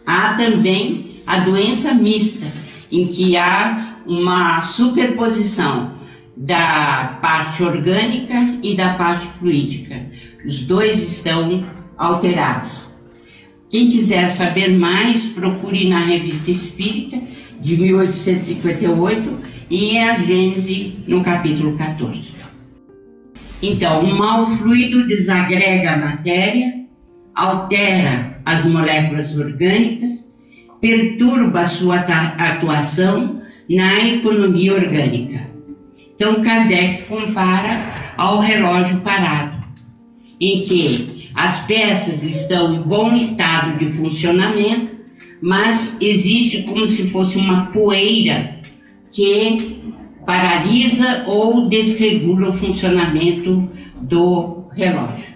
há 0.06 0.34
também 0.34 1.22
a 1.26 1.40
doença 1.40 1.94
mista, 1.94 2.46
em 2.92 3.06
que 3.06 3.36
há 3.36 3.83
uma 4.06 4.62
superposição 4.62 5.92
da 6.36 7.18
parte 7.22 7.62
orgânica 7.62 8.58
e 8.62 8.74
da 8.74 8.94
parte 8.94 9.26
fluídica. 9.38 10.06
Os 10.44 10.60
dois 10.60 11.00
estão 11.00 11.64
alterados. 11.96 12.72
Quem 13.70 13.88
quiser 13.88 14.30
saber 14.32 14.68
mais, 14.68 15.26
procure 15.26 15.88
na 15.88 16.00
Revista 16.00 16.50
Espírita, 16.50 17.18
de 17.60 17.76
1858, 17.76 19.54
e 19.70 19.98
a 19.98 20.18
Gênese, 20.18 20.96
no 21.06 21.24
capítulo 21.24 21.76
14. 21.76 22.34
Então, 23.62 24.04
o 24.04 24.14
mal 24.14 24.46
fluido 24.46 25.06
desagrega 25.06 25.92
a 25.92 25.96
matéria, 25.96 26.84
altera 27.34 28.38
as 28.44 28.64
moléculas 28.64 29.36
orgânicas, 29.36 30.18
perturba 30.80 31.60
a 31.60 31.68
sua 31.68 31.96
atuação 31.96 33.33
na 33.68 34.04
economia 34.08 34.74
orgânica. 34.74 35.50
Então, 36.14 36.42
Kardec 36.42 37.04
compara 37.04 38.14
ao 38.16 38.38
relógio 38.38 39.00
parado, 39.00 39.64
em 40.40 40.62
que 40.62 41.30
as 41.34 41.60
peças 41.66 42.22
estão 42.22 42.74
em 42.74 42.82
bom 42.82 43.14
estado 43.14 43.78
de 43.78 43.86
funcionamento, 43.86 44.94
mas 45.42 45.96
existe 46.00 46.62
como 46.62 46.86
se 46.86 47.10
fosse 47.10 47.36
uma 47.36 47.66
poeira 47.66 48.60
que 49.10 49.82
paralisa 50.24 51.24
ou 51.26 51.68
desregula 51.68 52.48
o 52.48 52.52
funcionamento 52.52 53.68
do 54.00 54.66
relógio. 54.72 55.34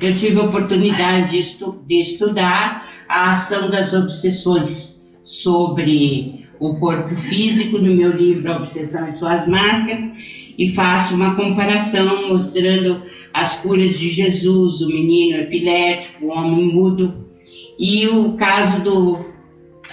Eu 0.00 0.16
tive 0.16 0.40
a 0.40 0.44
oportunidade 0.44 1.30
de, 1.30 1.38
estu 1.38 1.80
de 1.86 2.00
estudar 2.00 2.88
a 3.08 3.32
ação 3.32 3.70
das 3.70 3.94
obsessões 3.94 5.00
sobre 5.22 6.41
o 6.62 6.76
corpo 6.76 7.12
físico 7.16 7.76
no 7.76 7.92
meu 7.92 8.12
livro 8.12 8.52
A 8.52 8.58
Obsessão 8.58 9.08
e 9.08 9.16
Suas 9.16 9.48
Máscaras 9.48 10.10
e 10.56 10.68
faço 10.68 11.12
uma 11.12 11.34
comparação 11.34 12.28
mostrando 12.28 13.02
as 13.34 13.56
curas 13.56 13.98
de 13.98 14.08
Jesus, 14.08 14.80
o 14.80 14.86
menino 14.86 15.38
epilético, 15.38 16.26
o 16.26 16.28
homem 16.28 16.72
mudo 16.72 17.26
e 17.76 18.06
o 18.06 18.34
caso 18.34 18.80
do 18.80 19.26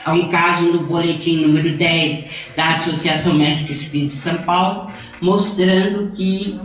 há 0.06 0.14
um 0.14 0.30
caso 0.30 0.66
no 0.66 0.82
boletim 0.82 1.38
número 1.38 1.72
10 1.72 2.26
da 2.56 2.74
Associação 2.76 3.34
Médica 3.34 3.72
Espírita 3.72 4.14
de 4.14 4.20
São 4.20 4.38
Paulo, 4.44 4.92
mostrando 5.20 6.16
que 6.16 6.56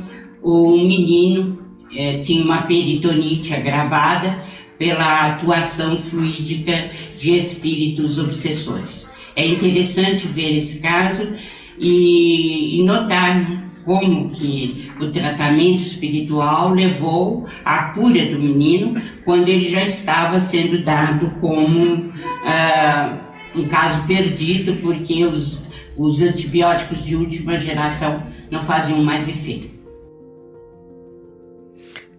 o 0.42 0.72
menino 0.76 1.58
é, 1.96 2.18
tinha 2.18 2.44
uma 2.44 2.62
peritonite 2.62 3.54
agravada 3.54 4.38
pela 4.78 5.28
atuação 5.28 5.96
fluídica 5.96 6.90
de 7.18 7.36
espíritos 7.36 8.18
obsessores. 8.18 9.03
É 9.36 9.46
interessante 9.46 10.26
ver 10.28 10.58
esse 10.58 10.78
caso 10.78 11.32
e, 11.78 12.80
e 12.80 12.84
notar 12.84 13.36
né, 13.36 13.64
como 13.84 14.30
que 14.30 14.90
o 15.00 15.10
tratamento 15.10 15.78
espiritual 15.78 16.72
levou 16.72 17.46
à 17.64 17.92
cura 17.92 18.24
do 18.26 18.38
menino 18.38 19.00
quando 19.24 19.48
ele 19.48 19.68
já 19.68 19.84
estava 19.84 20.40
sendo 20.40 20.82
dado 20.82 21.30
como 21.40 22.12
ah, 22.46 23.18
um 23.54 23.68
caso 23.68 24.06
perdido 24.06 24.80
porque 24.80 25.24
os, 25.24 25.66
os 25.96 26.20
antibióticos 26.20 27.04
de 27.04 27.16
última 27.16 27.58
geração 27.58 28.22
não 28.50 28.62
faziam 28.62 29.02
mais 29.02 29.28
efeito. 29.28 29.74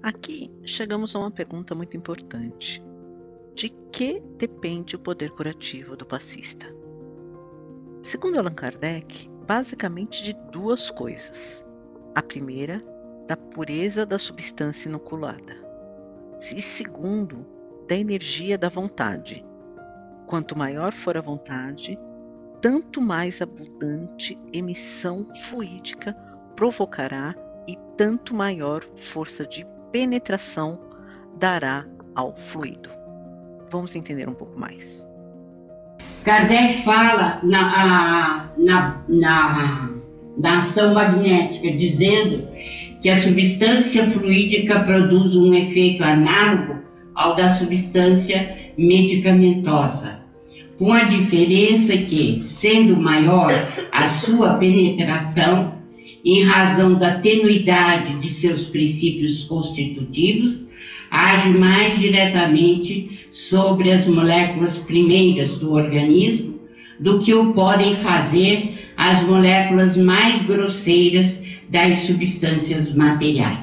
Aqui 0.04 0.52
chegamos 0.64 1.16
a 1.16 1.20
uma 1.20 1.32
pergunta 1.32 1.74
muito 1.74 1.98
importante. 1.98 2.84
De 3.56 3.70
que 3.92 4.22
depende 4.38 4.96
o 4.96 5.00
poder 5.00 5.32
curativo 5.32 5.96
do 5.96 6.06
passista? 6.06 6.68
Segundo 8.06 8.38
Allan 8.38 8.54
Kardec, 8.54 9.28
basicamente 9.48 10.24
de 10.24 10.34
duas 10.52 10.92
coisas. 10.92 11.66
A 12.14 12.22
primeira, 12.22 12.80
da 13.26 13.36
pureza 13.36 14.06
da 14.06 14.20
substância 14.20 14.88
inoculada. 14.88 15.58
E 16.40 16.62
segundo, 16.62 17.44
da 17.88 17.96
energia 17.96 18.60
da 18.60 18.70
vontade. 18.70 19.44
Quanto 20.28 20.56
maior 20.56 20.94
for 20.94 21.18
a 21.18 21.22
vontade, 21.22 21.98
tanto 22.62 23.02
mais 23.02 23.42
abundante 23.42 24.40
emissão 24.54 25.28
fluídica 25.42 26.14
provocará 26.56 27.34
e 27.68 27.76
tanto 27.98 28.36
maior 28.36 28.84
força 28.96 29.48
de 29.48 29.66
penetração 29.92 30.80
dará 31.40 31.88
ao 32.14 32.38
fluido. 32.38 32.92
Vamos 33.72 33.96
entender 33.96 34.30
um 34.30 34.36
pouco 34.36 34.60
mais. 34.60 35.05
Kardec 36.26 36.82
fala 36.82 37.40
na, 37.44 38.50
na, 38.58 39.04
na, 39.08 39.90
na 40.36 40.60
ação 40.60 40.96
magnética, 40.96 41.72
dizendo 41.72 42.48
que 43.00 43.10
a 43.10 43.22
substância 43.22 44.08
fluídica 44.08 44.80
produz 44.80 45.36
um 45.36 45.54
efeito 45.54 46.04
análogo 46.04 46.82
ao 47.14 47.36
da 47.36 47.54
substância 47.54 48.58
medicamentosa, 48.76 50.20
com 50.80 50.92
a 50.92 51.04
diferença 51.04 51.96
que, 51.96 52.40
sendo 52.42 52.98
maior 52.98 53.52
a 53.92 54.10
sua 54.10 54.56
penetração 54.56 55.76
em 56.26 56.44
razão 56.44 56.96
da 56.96 57.20
tenuidade 57.20 58.18
de 58.18 58.32
seus 58.32 58.66
princípios 58.66 59.44
constitutivos, 59.44 60.65
age 61.16 61.50
mais 61.50 61.98
diretamente 61.98 63.28
sobre 63.32 63.92
as 63.92 64.08
moléculas 64.08 64.78
primeiras 64.78 65.52
do 65.52 65.74
organismo 65.74 66.56
do 67.00 67.20
que 67.20 67.34
o 67.34 67.54
podem 67.54 67.96
fazer 67.96 68.92
as 68.98 69.22
moléculas 69.24 69.96
mais 69.96 70.42
grosseiras 70.44 71.40
das 71.70 72.00
substâncias 72.00 72.94
materiais. 72.94 73.60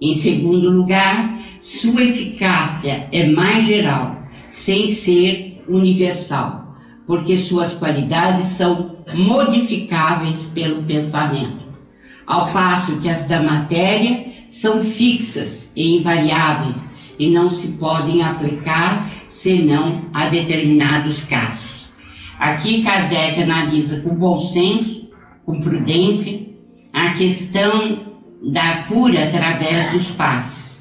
Em 0.00 0.14
segundo 0.14 0.70
lugar, 0.70 1.40
sua 1.60 2.02
eficácia 2.02 3.08
é 3.10 3.26
mais 3.26 3.64
geral, 3.64 4.28
sem 4.50 4.90
ser 4.90 5.62
universal, 5.68 6.76
porque 7.06 7.36
suas 7.36 7.74
qualidades 7.74 8.46
são 8.48 8.96
modificáveis 9.14 10.36
pelo 10.54 10.82
pensamento 10.82 11.64
ao 12.26 12.50
passo 12.50 13.00
que 13.00 13.08
as 13.08 13.26
da 13.26 13.42
matéria 13.42 14.26
são 14.48 14.82
fixas 14.82 15.63
e 15.74 15.96
invariáveis 15.96 16.76
e 17.18 17.30
não 17.30 17.50
se 17.50 17.68
podem 17.68 18.22
aplicar 18.22 19.10
senão 19.28 20.02
a 20.12 20.28
determinados 20.28 21.22
casos. 21.24 21.88
Aqui 22.38 22.82
Kardec 22.82 23.42
analisa 23.42 24.00
com 24.00 24.14
bom 24.14 24.38
senso, 24.38 25.08
com 25.44 25.60
prudência, 25.60 26.40
a 26.92 27.10
questão 27.10 28.14
da 28.42 28.84
cura 28.88 29.24
através 29.24 29.92
dos 29.92 30.08
passos, 30.12 30.80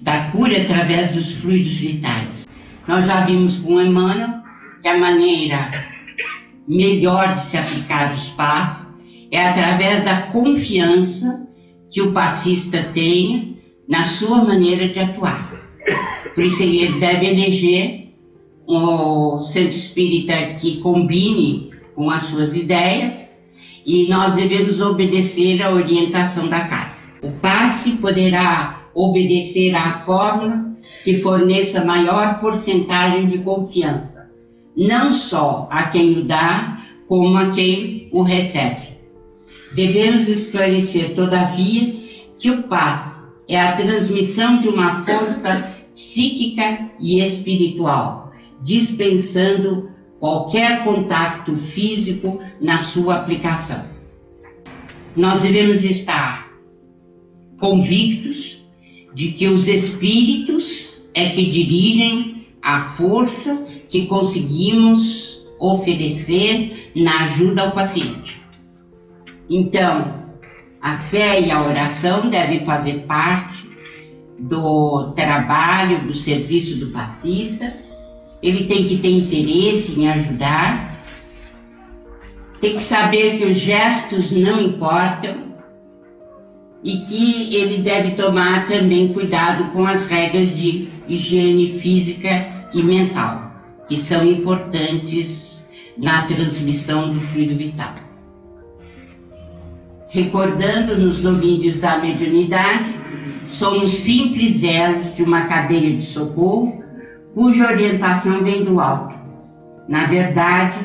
da 0.00 0.30
cura 0.30 0.62
através 0.62 1.14
dos 1.14 1.32
fluidos 1.32 1.74
vitais. 1.74 2.46
Nós 2.86 3.06
já 3.06 3.20
vimos 3.20 3.58
com 3.58 3.80
Emmanuel 3.80 4.42
que 4.80 4.88
a 4.88 4.98
maneira 4.98 5.70
melhor 6.66 7.34
de 7.34 7.46
se 7.46 7.56
aplicar 7.56 8.12
os 8.12 8.28
passos 8.30 8.86
é 9.30 9.48
através 9.48 10.04
da 10.04 10.22
confiança 10.22 11.46
que 11.90 12.00
o 12.00 12.12
passista 12.12 12.82
tenha 12.92 13.51
na 13.92 14.06
sua 14.06 14.42
maneira 14.42 14.88
de 14.88 14.98
atuar. 14.98 15.52
Por 16.34 16.42
isso 16.42 16.62
ele 16.62 16.98
deve 16.98 17.26
eleger 17.26 18.08
o 18.66 19.38
centro 19.38 19.76
espírita 19.76 20.34
que 20.58 20.78
combine 20.78 21.70
com 21.94 22.08
as 22.08 22.22
suas 22.22 22.56
ideias 22.56 23.30
e 23.84 24.08
nós 24.08 24.34
devemos 24.34 24.80
obedecer 24.80 25.62
à 25.62 25.70
orientação 25.70 26.48
da 26.48 26.60
casa. 26.60 27.02
O 27.22 27.32
passe 27.32 27.90
poderá 27.92 28.80
obedecer 28.94 29.74
à 29.74 29.90
fórmula 29.90 30.72
que 31.04 31.18
forneça 31.18 31.84
maior 31.84 32.40
porcentagem 32.40 33.26
de 33.26 33.38
confiança, 33.40 34.26
não 34.74 35.12
só 35.12 35.68
a 35.70 35.82
quem 35.84 36.18
o 36.18 36.24
dá, 36.24 36.78
como 37.06 37.36
a 37.36 37.50
quem 37.50 38.08
o 38.10 38.22
recebe. 38.22 38.88
Devemos 39.74 40.28
esclarecer, 40.28 41.14
todavia, 41.14 41.94
que 42.38 42.50
o 42.50 42.62
passe 42.62 43.11
é 43.54 43.60
a 43.60 43.76
transmissão 43.76 44.58
de 44.58 44.68
uma 44.68 45.04
força 45.04 45.72
psíquica 45.94 46.90
e 46.98 47.20
espiritual, 47.20 48.32
dispensando 48.62 49.90
qualquer 50.18 50.84
contato 50.84 51.56
físico 51.56 52.40
na 52.60 52.84
sua 52.84 53.16
aplicação. 53.16 53.82
Nós 55.16 55.42
devemos 55.42 55.84
estar 55.84 56.50
convictos 57.58 58.58
de 59.14 59.32
que 59.32 59.48
os 59.48 59.68
espíritos 59.68 61.02
é 61.14 61.28
que 61.28 61.50
dirigem 61.50 62.46
a 62.62 62.80
força 62.80 63.66
que 63.90 64.06
conseguimos 64.06 65.42
oferecer 65.60 66.90
na 66.96 67.24
ajuda 67.24 67.62
ao 67.62 67.72
paciente. 67.72 68.40
Então, 69.50 70.21
a 70.82 70.96
fé 70.96 71.40
e 71.40 71.48
a 71.48 71.62
oração 71.62 72.28
devem 72.28 72.66
fazer 72.66 73.04
parte 73.06 73.70
do 74.36 75.12
trabalho, 75.12 76.04
do 76.04 76.12
serviço 76.12 76.76
do 76.76 76.88
passista. 76.88 77.72
Ele 78.42 78.64
tem 78.64 78.82
que 78.88 78.96
ter 78.98 79.10
interesse 79.10 79.92
em 79.92 80.08
ajudar, 80.08 80.92
tem 82.60 82.74
que 82.74 82.82
saber 82.82 83.38
que 83.38 83.44
os 83.44 83.56
gestos 83.56 84.32
não 84.32 84.60
importam 84.60 85.52
e 86.82 86.96
que 86.98 87.54
ele 87.54 87.80
deve 87.80 88.16
tomar 88.16 88.66
também 88.66 89.12
cuidado 89.12 89.70
com 89.70 89.86
as 89.86 90.08
regras 90.08 90.50
de 90.50 90.88
higiene 91.06 91.78
física 91.78 92.48
e 92.74 92.82
mental, 92.82 93.52
que 93.86 93.96
são 93.96 94.26
importantes 94.26 95.64
na 95.96 96.22
transmissão 96.22 97.12
do 97.12 97.20
fluido 97.20 97.54
vital 97.54 98.01
recordando 100.12 100.98
nos 100.98 101.20
domínios 101.20 101.76
da 101.76 101.98
mediunidade, 101.98 102.94
somos 103.48 103.90
simples 103.92 104.62
elos 104.62 105.16
de 105.16 105.22
uma 105.22 105.44
cadeia 105.44 105.96
de 105.96 106.02
socorro 106.02 106.84
cuja 107.32 107.70
orientação 107.70 108.44
vem 108.44 108.62
do 108.62 108.78
alto. 108.78 109.14
Na 109.88 110.04
verdade, 110.04 110.78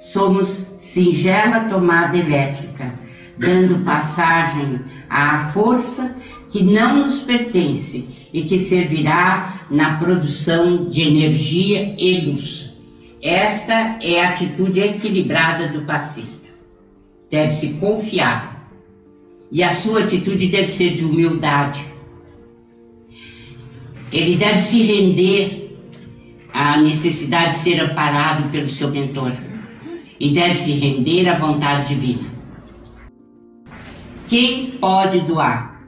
somos 0.00 0.68
singela 0.78 1.60
tomada 1.70 2.16
elétrica, 2.16 2.98
dando 3.38 3.84
passagem 3.84 4.80
à 5.08 5.50
força 5.52 6.16
que 6.50 6.64
não 6.64 7.04
nos 7.04 7.20
pertence 7.20 8.04
e 8.32 8.42
que 8.42 8.58
servirá 8.58 9.60
na 9.70 9.96
produção 9.96 10.88
de 10.88 11.02
energia 11.02 11.94
e 11.96 12.20
luz. 12.26 12.72
Esta 13.22 13.98
é 14.02 14.24
a 14.24 14.30
atitude 14.30 14.80
equilibrada 14.80 15.68
do 15.68 15.82
passista. 15.82 16.48
Deve-se 17.30 17.74
confiar 17.74 18.51
e 19.52 19.62
a 19.62 19.70
sua 19.70 20.04
atitude 20.04 20.46
deve 20.48 20.72
ser 20.72 20.94
de 20.94 21.04
humildade. 21.04 21.84
Ele 24.10 24.36
deve 24.36 24.58
se 24.58 24.82
render 24.82 25.78
à 26.52 26.78
necessidade 26.78 27.52
de 27.52 27.58
ser 27.58 27.78
amparado 27.80 28.48
pelo 28.50 28.70
seu 28.70 28.90
mentor 28.90 29.32
e 30.18 30.32
deve 30.32 30.58
se 30.58 30.72
render 30.72 31.28
à 31.28 31.34
vontade 31.34 31.94
divina. 31.94 32.30
Quem 34.26 34.70
pode 34.70 35.20
doar? 35.20 35.82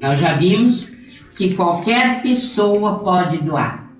Nós 0.00 0.20
já 0.20 0.34
vimos 0.34 0.86
que 1.36 1.54
qualquer 1.54 2.22
pessoa 2.22 3.00
pode 3.00 3.38
doar, 3.38 3.90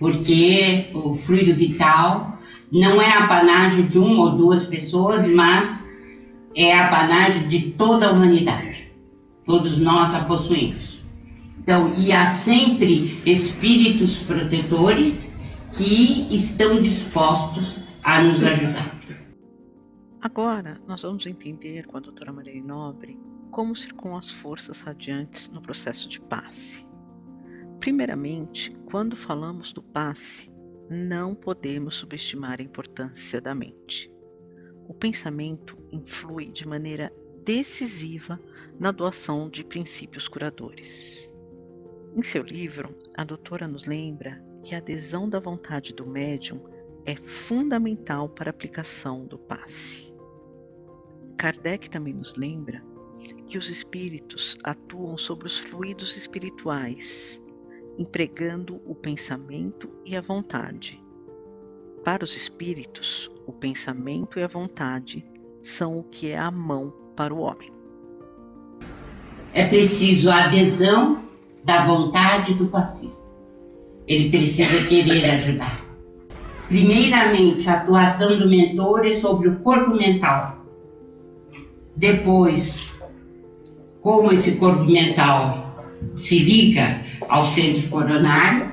porque 0.00 0.86
o 0.92 1.14
fluido 1.14 1.54
vital 1.54 2.36
não 2.72 3.00
é 3.00 3.12
apanagem 3.12 3.86
de 3.86 3.98
uma 3.98 4.24
ou 4.24 4.36
duas 4.36 4.64
pessoas, 4.64 5.24
mas 5.28 5.81
é 6.54 6.76
a 6.76 6.88
panagem 6.88 7.48
de 7.48 7.70
toda 7.72 8.06
a 8.08 8.12
humanidade. 8.12 8.90
Todos 9.44 9.78
nós 9.78 10.14
a 10.14 10.24
possuímos. 10.24 11.02
Então, 11.58 11.94
e 11.96 12.12
há 12.12 12.26
sempre 12.26 13.20
espíritos 13.24 14.18
protetores 14.18 15.14
que 15.76 16.34
estão 16.34 16.80
dispostos 16.82 17.80
a 18.02 18.22
nos 18.22 18.42
ajudar. 18.42 19.00
Agora, 20.20 20.80
nós 20.86 21.02
vamos 21.02 21.26
entender 21.26 21.86
com 21.86 21.96
a 21.96 22.00
doutora 22.00 22.32
Maria 22.32 22.62
Nobre 22.62 23.18
como 23.50 23.76
circulam 23.76 24.16
as 24.16 24.30
forças 24.30 24.80
radiantes 24.80 25.48
no 25.50 25.60
processo 25.60 26.08
de 26.08 26.20
passe. 26.20 26.86
Primeiramente, 27.80 28.70
quando 28.86 29.16
falamos 29.16 29.72
do 29.72 29.82
passe, 29.82 30.50
não 30.90 31.34
podemos 31.34 31.96
subestimar 31.96 32.60
a 32.60 32.62
importância 32.62 33.40
da 33.40 33.54
mente. 33.54 34.11
O 34.88 34.94
pensamento 34.94 35.76
influi 35.90 36.46
de 36.46 36.66
maneira 36.66 37.12
decisiva 37.44 38.40
na 38.78 38.90
doação 38.90 39.48
de 39.48 39.64
princípios 39.64 40.28
curadores. 40.28 41.30
Em 42.14 42.22
seu 42.22 42.42
livro, 42.42 42.94
a 43.16 43.24
doutora 43.24 43.66
nos 43.66 43.86
lembra 43.86 44.42
que 44.62 44.74
a 44.74 44.78
adesão 44.78 45.28
da 45.28 45.40
vontade 45.40 45.92
do 45.94 46.06
médium 46.06 46.62
é 47.04 47.16
fundamental 47.16 48.28
para 48.28 48.50
a 48.50 48.52
aplicação 48.52 49.26
do 49.26 49.38
passe. 49.38 50.12
Kardec 51.36 51.90
também 51.90 52.14
nos 52.14 52.36
lembra 52.36 52.84
que 53.48 53.58
os 53.58 53.68
espíritos 53.68 54.56
atuam 54.62 55.16
sobre 55.18 55.46
os 55.46 55.58
fluidos 55.58 56.16
espirituais, 56.16 57.40
empregando 57.98 58.80
o 58.86 58.94
pensamento 58.94 59.90
e 60.04 60.16
a 60.16 60.20
vontade, 60.20 61.01
para 62.04 62.24
os 62.24 62.36
espíritos, 62.36 63.30
o 63.46 63.52
pensamento 63.52 64.38
e 64.38 64.42
a 64.42 64.48
vontade 64.48 65.24
são 65.62 65.98
o 65.98 66.02
que 66.02 66.30
é 66.30 66.38
a 66.38 66.50
mão 66.50 66.92
para 67.16 67.32
o 67.32 67.40
homem. 67.40 67.72
É 69.54 69.66
preciso 69.66 70.30
a 70.30 70.44
adesão 70.44 71.22
da 71.64 71.86
vontade 71.86 72.54
do 72.54 72.66
passista. 72.66 73.30
Ele 74.06 74.30
precisa 74.30 74.84
querer 74.84 75.24
ajudar. 75.30 75.84
Primeiramente, 76.68 77.68
a 77.68 77.74
atuação 77.74 78.36
do 78.36 78.48
mentor 78.48 79.06
é 79.06 79.12
sobre 79.12 79.48
o 79.48 79.60
corpo 79.60 79.94
mental. 79.94 80.64
Depois, 81.94 82.88
como 84.00 84.32
esse 84.32 84.56
corpo 84.56 84.84
mental 84.84 85.76
se 86.16 86.38
liga 86.38 87.02
ao 87.28 87.44
centro 87.44 87.88
coronário, 87.88 88.72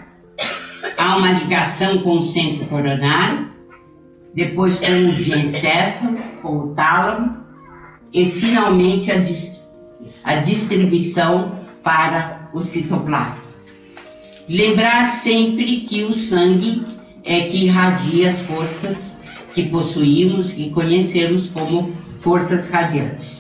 há 1.00 1.16
uma 1.16 1.32
ligação 1.32 2.00
com 2.00 2.18
o 2.18 2.22
centro 2.22 2.66
coronário, 2.66 3.48
depois 4.36 4.78
com 4.80 4.92
o 4.92 5.12
diencéfalo, 5.14 6.16
com 6.42 6.58
o 6.58 6.76
tálamo, 6.76 7.38
e 8.12 8.30
finalmente 8.30 9.10
a, 9.10 9.18
dis 9.18 9.62
a 10.24 10.36
distribuição 10.36 11.58
para 11.82 12.50
o 12.54 12.60
citoplasma. 12.60 13.44
Lembrar 14.48 15.08
sempre 15.14 15.82
que 15.82 16.04
o 16.04 16.14
sangue 16.14 16.86
é 17.24 17.42
que 17.42 17.66
irradia 17.66 18.30
as 18.30 18.40
forças 18.42 19.18
que 19.54 19.64
possuímos 19.64 20.54
e 20.58 20.70
conhecemos 20.70 21.48
como 21.48 21.94
forças 22.18 22.70
radiantes. 22.70 23.40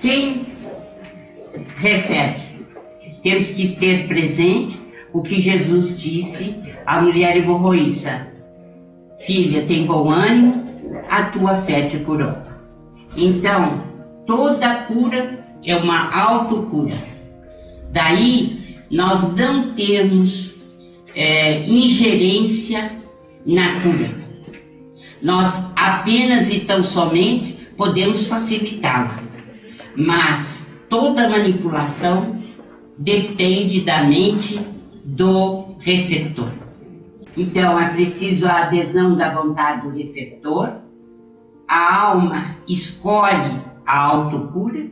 Quem 0.00 0.46
recebe? 1.76 2.40
Temos 3.22 3.50
que 3.50 3.74
ter 3.76 4.06
presente 4.06 4.87
o 5.12 5.22
que 5.22 5.40
Jesus 5.40 5.98
disse 5.98 6.56
à 6.84 7.00
mulher 7.00 7.36
hemorroíça: 7.36 8.26
Filha, 9.24 9.66
tem 9.66 9.86
bom 9.86 10.10
ânimo, 10.10 10.64
a 11.08 11.24
tua 11.24 11.56
fé 11.56 11.82
te 11.82 11.98
curou. 11.98 12.34
Então, 13.16 13.82
toda 14.26 14.74
cura 14.82 15.44
é 15.64 15.76
uma 15.76 16.14
autocura. 16.14 16.94
Daí, 17.90 18.76
nós 18.90 19.36
não 19.36 19.70
temos 19.74 20.54
é, 21.14 21.66
ingerência 21.66 22.92
na 23.44 23.80
cura. 23.80 24.10
Nós 25.22 25.52
apenas 25.74 26.48
e 26.48 26.60
tão 26.60 26.82
somente 26.82 27.58
podemos 27.76 28.26
facilitá-la. 28.26 29.20
Mas 29.96 30.62
toda 30.88 31.28
manipulação 31.28 32.36
depende 32.96 33.80
da 33.80 34.04
mente 34.04 34.60
do 35.08 35.76
receptor. 35.78 36.50
Então, 37.36 37.78
é 37.78 37.88
preciso 37.88 38.46
a 38.46 38.64
adesão 38.64 39.14
da 39.14 39.30
vontade 39.30 39.82
do 39.82 39.96
receptor, 39.96 40.72
a 41.66 42.02
alma 42.02 42.56
escolhe 42.68 43.52
a 43.86 44.00
autocura 44.00 44.86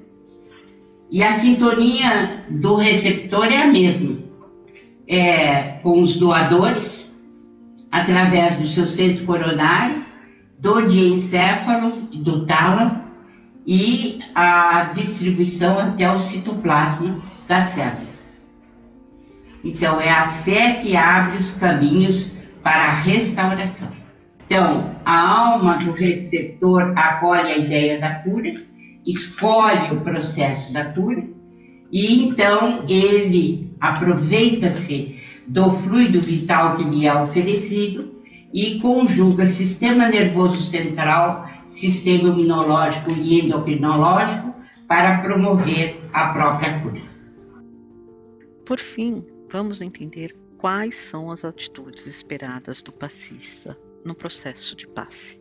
e 1.11 1.22
a 1.22 1.33
sintonia 1.33 2.44
do 2.48 2.76
receptor 2.76 3.46
é 3.46 3.62
a 3.62 3.66
mesma. 3.66 4.16
É 5.07 5.79
com 5.83 6.00
os 6.00 6.16
doadores, 6.16 7.07
através 7.90 8.57
do 8.59 8.66
seu 8.66 8.87
centro 8.87 9.24
coronário, 9.24 10.05
do 10.59 10.83
diencéfalo, 10.83 11.92
do 12.12 12.44
tálamo 12.44 13.05
e 13.66 14.18
a 14.35 14.85
distribuição 14.94 15.79
até 15.79 16.11
o 16.11 16.18
citoplasma 16.18 17.20
da 17.46 17.61
célula. 17.61 18.05
Então, 19.66 20.00
é 20.00 20.09
a 20.09 20.29
fé 20.29 20.74
que 20.74 20.96
abre 20.96 21.38
os 21.38 21.50
caminhos 21.52 22.31
para 22.62 22.85
a 22.85 22.94
restauração. 23.00 23.90
Então, 24.46 24.94
a 25.05 25.50
alma 25.50 25.76
do 25.79 25.90
receptor 25.90 26.92
acolhe 26.94 27.52
a 27.52 27.59
ideia 27.59 27.98
da 27.98 28.14
cura, 28.14 28.55
escolhe 29.05 29.92
o 29.92 30.02
processo 30.02 30.72
da 30.72 30.85
cura, 30.85 31.24
e 31.90 32.22
então 32.22 32.85
ele 32.88 33.72
aproveita-se 33.81 35.20
do 35.48 35.68
fluido 35.72 36.20
vital 36.20 36.76
que 36.76 36.85
lhe 36.85 37.05
é 37.05 37.14
oferecido 37.14 38.22
e 38.55 38.79
conjuga 38.79 39.46
sistema 39.46 40.09
nervoso 40.09 40.62
central, 40.62 41.48
sistema 41.66 42.29
imunológico 42.29 43.11
e 43.11 43.40
endocrinológico 43.40 44.55
para 44.87 45.18
promover 45.18 46.00
a 46.12 46.29
própria 46.29 46.79
cura. 46.79 47.02
Por 48.64 48.79
fim, 48.79 49.24
vamos 49.56 49.80
entender 49.80 50.36
quais 50.58 50.94
são 51.08 51.30
as 51.30 51.42
atitudes 51.42 52.06
esperadas 52.06 52.82
do 52.82 52.92
passista 52.92 53.74
no 54.04 54.14
processo 54.14 54.76
de 54.76 54.86
passe. 54.86 55.40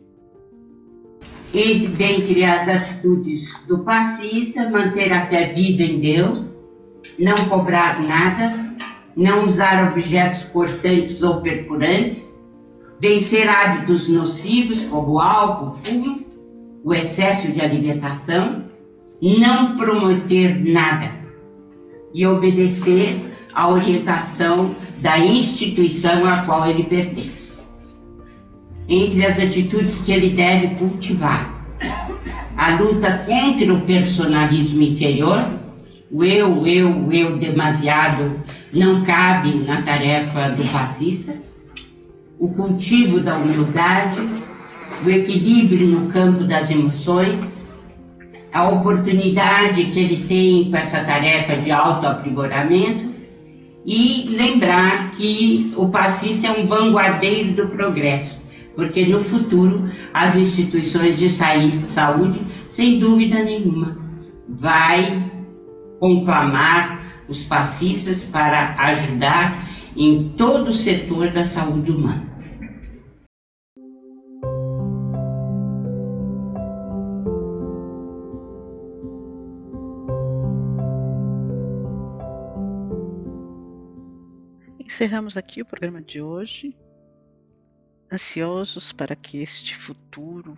E 1.52 1.86
dentre 1.86 2.42
as 2.42 2.66
atitudes 2.66 3.60
do 3.68 3.84
passista, 3.84 4.70
manter 4.70 5.12
a 5.12 5.26
fé 5.26 5.52
viva 5.52 5.82
em 5.82 6.00
Deus, 6.00 6.58
não 7.18 7.34
cobrar 7.50 8.02
nada, 8.02 8.54
não 9.14 9.44
usar 9.44 9.92
objetos 9.92 10.44
cortantes 10.44 11.22
ou 11.22 11.42
perfurantes, 11.42 12.34
vencer 12.98 13.46
hábitos 13.46 14.08
nocivos 14.08 14.82
como 14.84 15.20
álcool, 15.20 15.72
fumo, 15.72 16.24
o 16.82 16.94
excesso 16.94 17.52
de 17.52 17.60
alimentação, 17.60 18.64
não 19.20 19.76
prometer 19.76 20.58
nada 20.64 21.12
e 22.14 22.26
obedecer 22.26 23.35
à 23.56 23.70
orientação 23.70 24.76
da 24.98 25.18
instituição 25.18 26.26
a 26.26 26.42
qual 26.42 26.68
ele 26.68 26.84
pertence. 26.84 27.46
Entre 28.86 29.24
as 29.24 29.38
atitudes 29.38 29.98
que 29.98 30.12
ele 30.12 30.36
deve 30.36 30.74
cultivar, 30.74 31.50
a 32.54 32.76
luta 32.76 33.24
contra 33.26 33.72
o 33.72 33.80
personalismo 33.80 34.82
inferior, 34.82 35.42
o 36.10 36.22
eu, 36.22 36.66
eu, 36.66 37.10
eu 37.10 37.38
demasiado 37.38 38.40
não 38.72 39.02
cabe 39.02 39.54
na 39.66 39.80
tarefa 39.80 40.50
do 40.50 40.62
fascista, 40.62 41.34
o 42.38 42.48
cultivo 42.50 43.20
da 43.20 43.36
humildade, 43.36 44.20
o 45.04 45.10
equilíbrio 45.10 45.86
no 45.88 46.12
campo 46.12 46.44
das 46.44 46.70
emoções, 46.70 47.34
a 48.52 48.68
oportunidade 48.68 49.84
que 49.86 49.98
ele 49.98 50.24
tem 50.26 50.70
com 50.70 50.76
essa 50.76 51.00
tarefa 51.00 51.56
de 51.56 51.70
autoaprimoramento 51.70 53.15
e 53.86 54.26
lembrar 54.28 55.12
que 55.12 55.72
o 55.76 55.88
passista 55.88 56.48
é 56.48 56.50
um 56.50 56.66
vanguardeiro 56.66 57.52
do 57.52 57.68
progresso, 57.68 58.36
porque 58.74 59.06
no 59.06 59.22
futuro 59.22 59.88
as 60.12 60.34
instituições 60.34 61.16
de 61.16 61.30
saúde, 61.30 62.40
sem 62.68 62.98
dúvida 62.98 63.42
nenhuma, 63.44 63.96
vai 64.48 65.30
conclamar 66.00 67.24
os 67.28 67.44
passistas 67.44 68.24
para 68.24 68.74
ajudar 68.78 69.68
em 69.96 70.30
todo 70.36 70.68
o 70.68 70.74
setor 70.74 71.28
da 71.28 71.44
saúde 71.44 71.92
humana. 71.92 72.35
Encerramos 84.96 85.36
aqui 85.36 85.60
o 85.60 85.66
programa 85.66 86.00
de 86.00 86.22
hoje, 86.22 86.74
ansiosos 88.10 88.94
para 88.94 89.14
que 89.14 89.42
este 89.42 89.76
futuro 89.76 90.56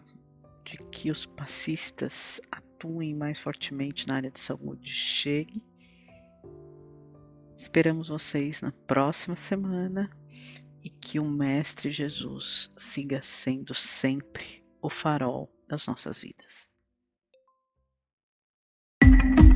de 0.64 0.78
que 0.92 1.10
os 1.10 1.26
passistas 1.26 2.40
atuem 2.48 3.16
mais 3.16 3.40
fortemente 3.40 4.06
na 4.06 4.14
área 4.14 4.30
de 4.30 4.38
saúde 4.38 4.92
chegue. 4.92 5.60
Esperamos 7.56 8.10
vocês 8.10 8.60
na 8.60 8.70
próxima 8.70 9.34
semana 9.34 10.08
e 10.84 10.88
que 10.88 11.18
o 11.18 11.24
Mestre 11.24 11.90
Jesus 11.90 12.70
siga 12.76 13.20
sendo 13.20 13.74
sempre 13.74 14.64
o 14.80 14.88
farol 14.88 15.52
das 15.66 15.84
nossas 15.84 16.22
vidas. 16.22 16.70